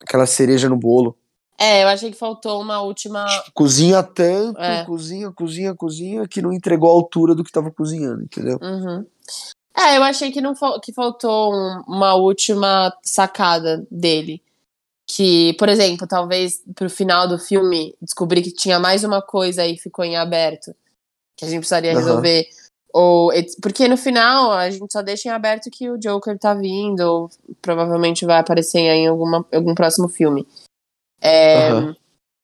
[0.00, 1.16] aquela cereja no bolo.
[1.58, 3.24] É, eu achei que faltou uma última...
[3.54, 4.84] Cozinha tanto, É.
[4.84, 8.58] cozinha, cozinha, cozinha, que não entregou a altura do que tava cozinhando, entendeu?
[8.60, 9.06] Uhum.
[9.76, 14.42] É, eu achei que, não que faltou um- uma última sacada dele.
[15.06, 19.76] Que, por exemplo, talvez pro final do filme descobrir que tinha mais uma coisa e
[19.76, 20.74] ficou em aberto.
[21.36, 22.00] Que a gente precisaria Aham.
[22.00, 22.48] resolver.
[22.92, 23.30] Ou,
[23.60, 27.30] porque no final a gente só deixa em aberto que o Joker tá vindo, ou
[27.60, 30.46] provavelmente vai aparecer em alguma, algum próximo filme.
[31.20, 31.96] É, Aham.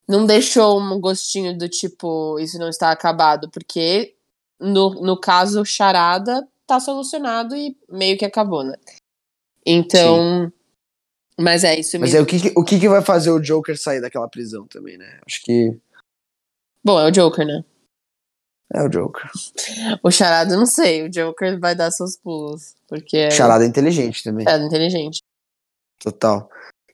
[0.08, 4.16] Não deixou um gostinho do tipo, isso não está acabado, porque
[4.58, 8.76] no, no caso, charada tá solucionado e meio que acabou, né?
[9.64, 10.52] Então.
[11.38, 12.18] Mas é isso Mas mesmo.
[12.18, 15.20] é o que, o que, que vai fazer o Joker sair daquela prisão também, né?
[15.26, 15.78] Acho que
[16.84, 17.64] Bom, é o Joker, né?
[18.72, 19.30] é o Joker.
[20.02, 21.04] O charada, não sei.
[21.04, 22.74] O Joker vai dar seus pulos.
[22.88, 24.46] Porque é, Charada é inteligente também.
[24.48, 25.22] é inteligente.
[25.98, 26.48] Total.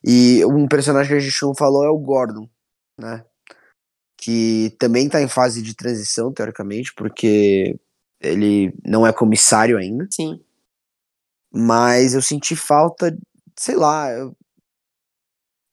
[0.07, 2.49] E um personagem que a gente não falou é o Gordon,
[2.97, 3.25] né?
[4.17, 7.77] Que também tá em fase de transição, teoricamente, porque
[8.21, 10.07] ele não é comissário ainda.
[10.09, 10.41] Sim.
[11.53, 13.17] Mas eu senti falta,
[13.59, 14.37] sei lá, eu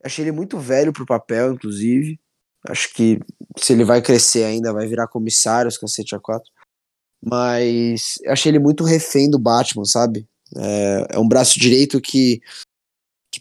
[0.03, 2.19] achei ele muito velho pro papel, inclusive.
[2.67, 3.19] Acho que
[3.57, 6.41] se ele vai crescer ainda, vai virar comissário, os cacete A4.
[7.23, 10.27] Mas eu achei ele muito refém do Batman, sabe?
[10.55, 12.41] É, é um braço direito que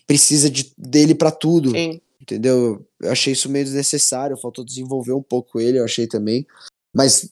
[0.06, 2.00] precisa de, dele pra tudo, Sim.
[2.20, 2.86] entendeu?
[3.00, 6.46] Eu achei isso meio desnecessário, faltou desenvolver um pouco ele, eu achei também.
[6.94, 7.30] Mas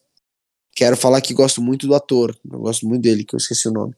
[0.74, 3.72] quero falar que gosto muito do ator, eu gosto muito dele, que eu esqueci o
[3.72, 3.94] nome.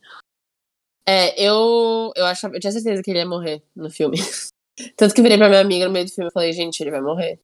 [1.07, 4.17] É, eu, eu, achava, eu tinha certeza que ele ia morrer no filme.
[4.97, 7.01] Tanto que virei pra minha amiga no meio do filme e falei, gente, ele vai
[7.01, 7.41] morrer.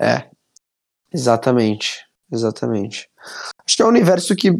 [0.00, 0.28] É.
[1.12, 2.04] Exatamente.
[2.32, 3.08] Exatamente.
[3.64, 4.50] Acho que é um universo que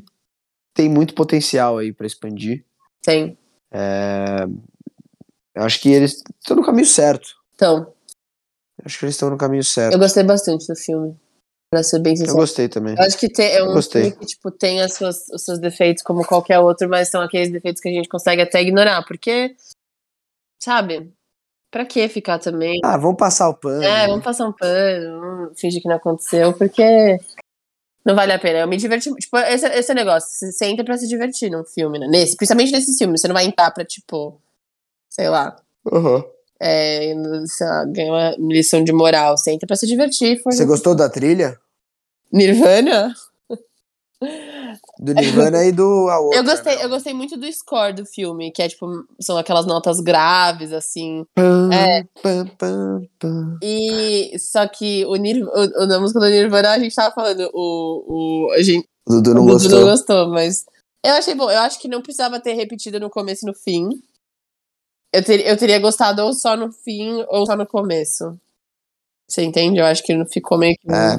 [0.73, 2.65] tem muito potencial aí pra expandir.
[3.03, 3.37] Tem.
[3.71, 4.47] É...
[5.57, 7.29] Eu acho que eles estão no caminho certo.
[7.55, 7.93] Então,
[8.79, 9.95] Eu Acho que eles estão no caminho certo.
[9.95, 11.19] eu gostei bastante do filme.
[11.71, 12.37] Pra ser bem Eu sincero.
[12.37, 12.95] gostei também.
[12.97, 14.03] Eu acho que tem, é Eu um gostei.
[14.03, 17.51] filme que, tipo, tem as suas, os seus defeitos como qualquer outro, mas são aqueles
[17.51, 19.57] defeitos que a gente consegue até ignorar, porque,
[20.63, 21.13] sabe,
[21.71, 22.79] pra que ficar também?
[22.85, 23.83] Ah, vamos passar o pano.
[23.83, 27.19] É, vamos passar um pano, vamos fingir que não aconteceu, porque
[28.05, 28.61] não vale a pena.
[28.61, 31.65] Eu me diverti, tipo, esse, esse é o negócio, você entra pra se divertir num
[31.65, 32.07] filme, né?
[32.07, 34.41] Nesse, principalmente nesses filmes, você não vai entrar pra, tipo,
[35.17, 35.57] sei lá,
[35.91, 36.23] Uhum.
[36.61, 37.15] é,
[37.93, 40.43] ganhar uma lição de moral, você entra pra se divertir.
[40.43, 41.59] Foi Você gostou da trilha?
[42.31, 43.15] Nirvana?
[44.99, 46.85] Do Nirvana e do a outra, Eu gostei, né?
[46.85, 48.87] eu gostei muito do score do filme, que é tipo,
[49.21, 51.25] são aquelas notas graves, assim.
[51.35, 52.03] Pam, É.
[52.23, 52.47] pam,
[53.19, 53.59] pam.
[53.63, 57.49] E só que o, Nir, o, o- na música do Nirvana a gente tava falando,
[57.55, 59.81] o, o, a gente, O Dudu não o Dudu gostou.
[59.81, 60.65] não gostou, mas
[61.05, 61.51] eu achei bom.
[61.51, 63.89] Eu acho que não precisava ter repetido no começo e no fim.
[65.13, 68.39] Eu, ter, eu teria gostado ou só no fim ou só no começo.
[69.29, 69.79] Você entende?
[69.81, 70.89] Eu acho que não ficou meio que.
[70.91, 71.19] É.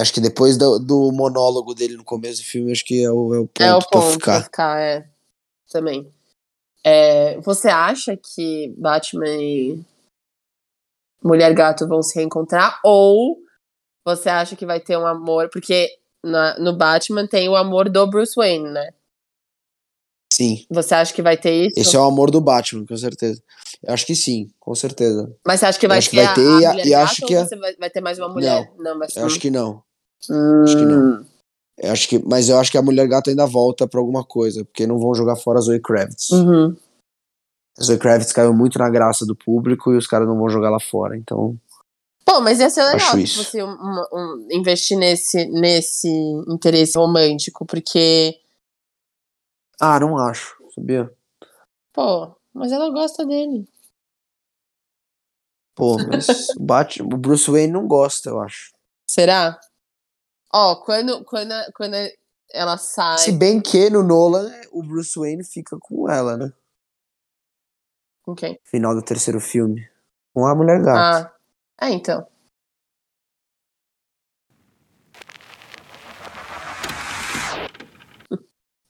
[0.00, 3.34] Acho que depois do, do monólogo dele no começo do filme, acho que é o,
[3.34, 4.32] é o ponto É o pra ponto ficar.
[4.36, 5.08] pra ficar, é.
[5.70, 6.12] Também.
[6.84, 9.80] É, você acha que Batman e
[11.22, 12.80] Mulher Gato vão se reencontrar?
[12.82, 13.38] Ou
[14.04, 15.48] você acha que vai ter um amor?
[15.50, 15.88] Porque
[16.24, 18.92] na- no Batman tem o amor do Bruce Wayne, né?
[20.42, 20.64] Sim.
[20.70, 21.78] Você acha que vai ter isso?
[21.80, 23.42] Esse é o amor do Batman, com certeza.
[23.82, 25.32] Eu acho que sim, com certeza.
[25.46, 26.94] Mas você acha que vai acho que ter, vai ter a, e a Mulher e
[26.94, 28.72] acho que a- você vai, vai ter mais uma mulher?
[28.78, 29.82] Não, vai ser Eu acho que não.
[30.30, 31.24] Hum, acho que não.
[31.78, 34.64] Eu acho que, mas eu acho que a Mulher Gato ainda volta pra alguma coisa,
[34.64, 36.30] porque não vão jogar fora a Zoe Kravitz.
[36.30, 36.76] Uhum.
[37.78, 40.70] A Zoe Kravitz caiu muito na graça do público e os caras não vão jogar
[40.70, 41.56] lá fora, então.
[42.24, 43.68] Pô, mas ia ser legal Acho se você um-
[44.12, 46.08] um- investir nesse, nesse
[46.48, 48.36] interesse romântico, porque
[49.84, 51.12] Ah, não acho, sabia?
[51.92, 53.68] Pô, mas ela gosta dele.
[55.74, 58.72] Pô, mas o, Batman, o Bruce Wayne não gosta, eu acho.
[59.10, 59.58] Será?
[60.54, 61.96] Ó, quando, quando, quando
[62.52, 63.18] ela sai.
[63.18, 66.52] Se bem que no Nolan, o Bruce Wayne fica com ela, né?
[68.22, 68.60] Com quem?
[68.62, 69.84] Final do terceiro filme.
[70.32, 71.26] Com a Mulher Gato.
[71.26, 71.34] Ah.
[71.80, 72.24] É, então.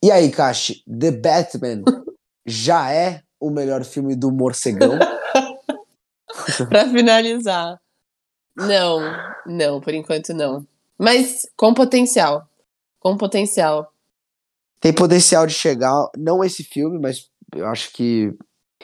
[0.03, 1.83] E aí, Kashi, The Batman
[2.47, 4.99] já é o melhor filme do morcegão?
[6.69, 7.81] pra finalizar.
[8.57, 9.01] Não,
[9.47, 10.67] não, por enquanto não.
[10.99, 12.47] Mas com potencial.
[13.01, 13.93] Com potencial.
[14.81, 18.33] tem potencial de chegar, não esse filme, mas eu acho que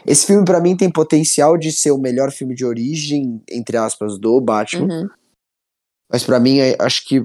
[0.07, 4.19] esse filme pra mim tem potencial de ser o melhor filme de origem, entre aspas,
[4.19, 4.87] do Batman.
[4.87, 5.09] Uhum.
[6.11, 7.25] Mas pra mim, é- acho que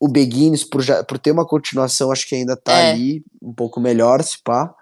[0.00, 2.90] o Begins, por, já, por ter uma continuação, acho que ainda tá É.
[2.92, 4.74] ali, um pouco melhor, se pá.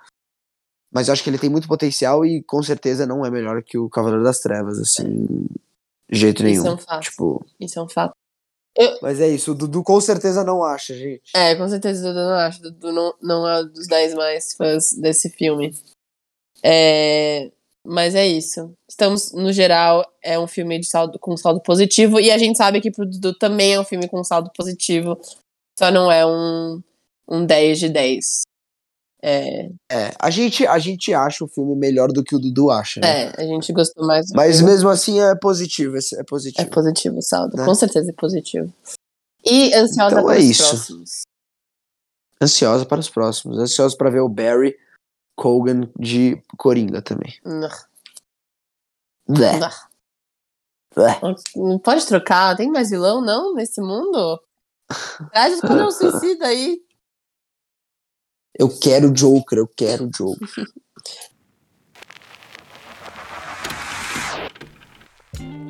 [0.92, 3.76] Mas eu acho que ele tem muito potencial e com certeza não é melhor que
[3.76, 5.26] o Cavaleiro das Trevas, assim,
[6.10, 6.62] de jeito nenhum.
[6.62, 7.02] Isso é um fato.
[7.02, 8.14] Tipo, Isso é um fato.
[9.02, 11.30] mas é isso, o Dudu com certeza não acha, gente.
[11.34, 12.58] É, com certeza o Dudu não acha.
[12.58, 15.72] O Dudu não, não é um dos 10 mais fãs desse filme.
[16.62, 17.50] É,
[17.86, 18.72] mas é isso.
[18.88, 22.18] Estamos, no geral, é um filme de saldo, com saldo positivo.
[22.20, 25.18] E a gente sabe que pro Dudu também é um filme com saldo positivo.
[25.78, 26.80] Só não é um,
[27.28, 28.42] um 10 de 10.
[29.26, 33.00] É, É, a gente, a gente acha o filme melhor do que o Dudu acha,
[33.00, 33.24] né?
[33.28, 34.70] é, a gente gostou mais do Mas filme.
[34.72, 36.70] mesmo assim é positivo, é É positivo.
[36.70, 37.56] positivo o saldo.
[37.56, 37.64] Né?
[37.64, 38.70] Com certeza é positivo.
[39.44, 40.68] E ansiosa Então para é os isso.
[40.68, 41.10] próximos.
[42.40, 43.58] Ansiosa para os próximos.
[43.58, 44.76] Ansiosa para ver o Barry
[45.36, 47.34] Cogan de Coringa também.
[47.44, 47.68] Não,
[49.28, 49.70] Blé, não.
[50.94, 51.20] blé.
[51.56, 52.56] Não pode trocar?
[52.56, 54.40] Tem mais vilão, não, nesse mundo?
[55.32, 56.80] Traz o Esquadrão Suicida aí.
[58.56, 60.48] Eu quero o Joker, eu quero o Joker.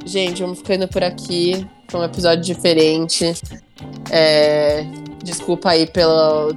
[0.05, 1.67] Gente, vamos ficando por aqui.
[1.91, 3.33] Foi um episódio diferente.
[4.13, 4.83] É,
[5.25, 6.53] Desculpa aí pelo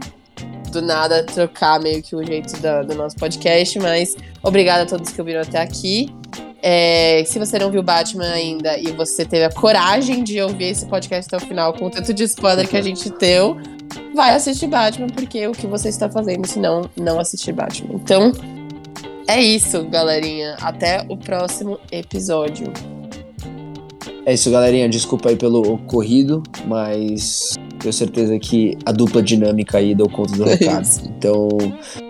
[0.82, 5.12] do nada trocar meio que o jeito da- do nosso podcast, mas obrigada a todos
[5.12, 6.14] que ouviram até aqui.
[6.62, 10.86] É, se você não viu Batman ainda e você teve a coragem de ouvir esse
[10.88, 13.58] podcast até o final, com o tanto de spoiler que a gente deu,
[14.16, 17.94] vai assistir Batman, porque o que você está fazendo se não, não assistir Batman.
[17.96, 18.32] Então,
[19.28, 20.58] é isso, galerinha.
[20.62, 22.74] Até o próximo episódio.
[24.28, 24.90] É isso, galerinha.
[24.90, 30.44] Desculpa aí pelo ocorrido, mas tenho certeza que a dupla dinâmica aí deu conta do
[30.52, 30.82] É recado.
[30.84, 31.02] isso.
[31.18, 31.48] Então,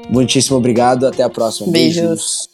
[0.10, 1.06] muitíssimo obrigado.
[1.06, 1.72] Até a próxima.
[1.72, 2.02] Beijos.
[2.02, 2.50] Beijos.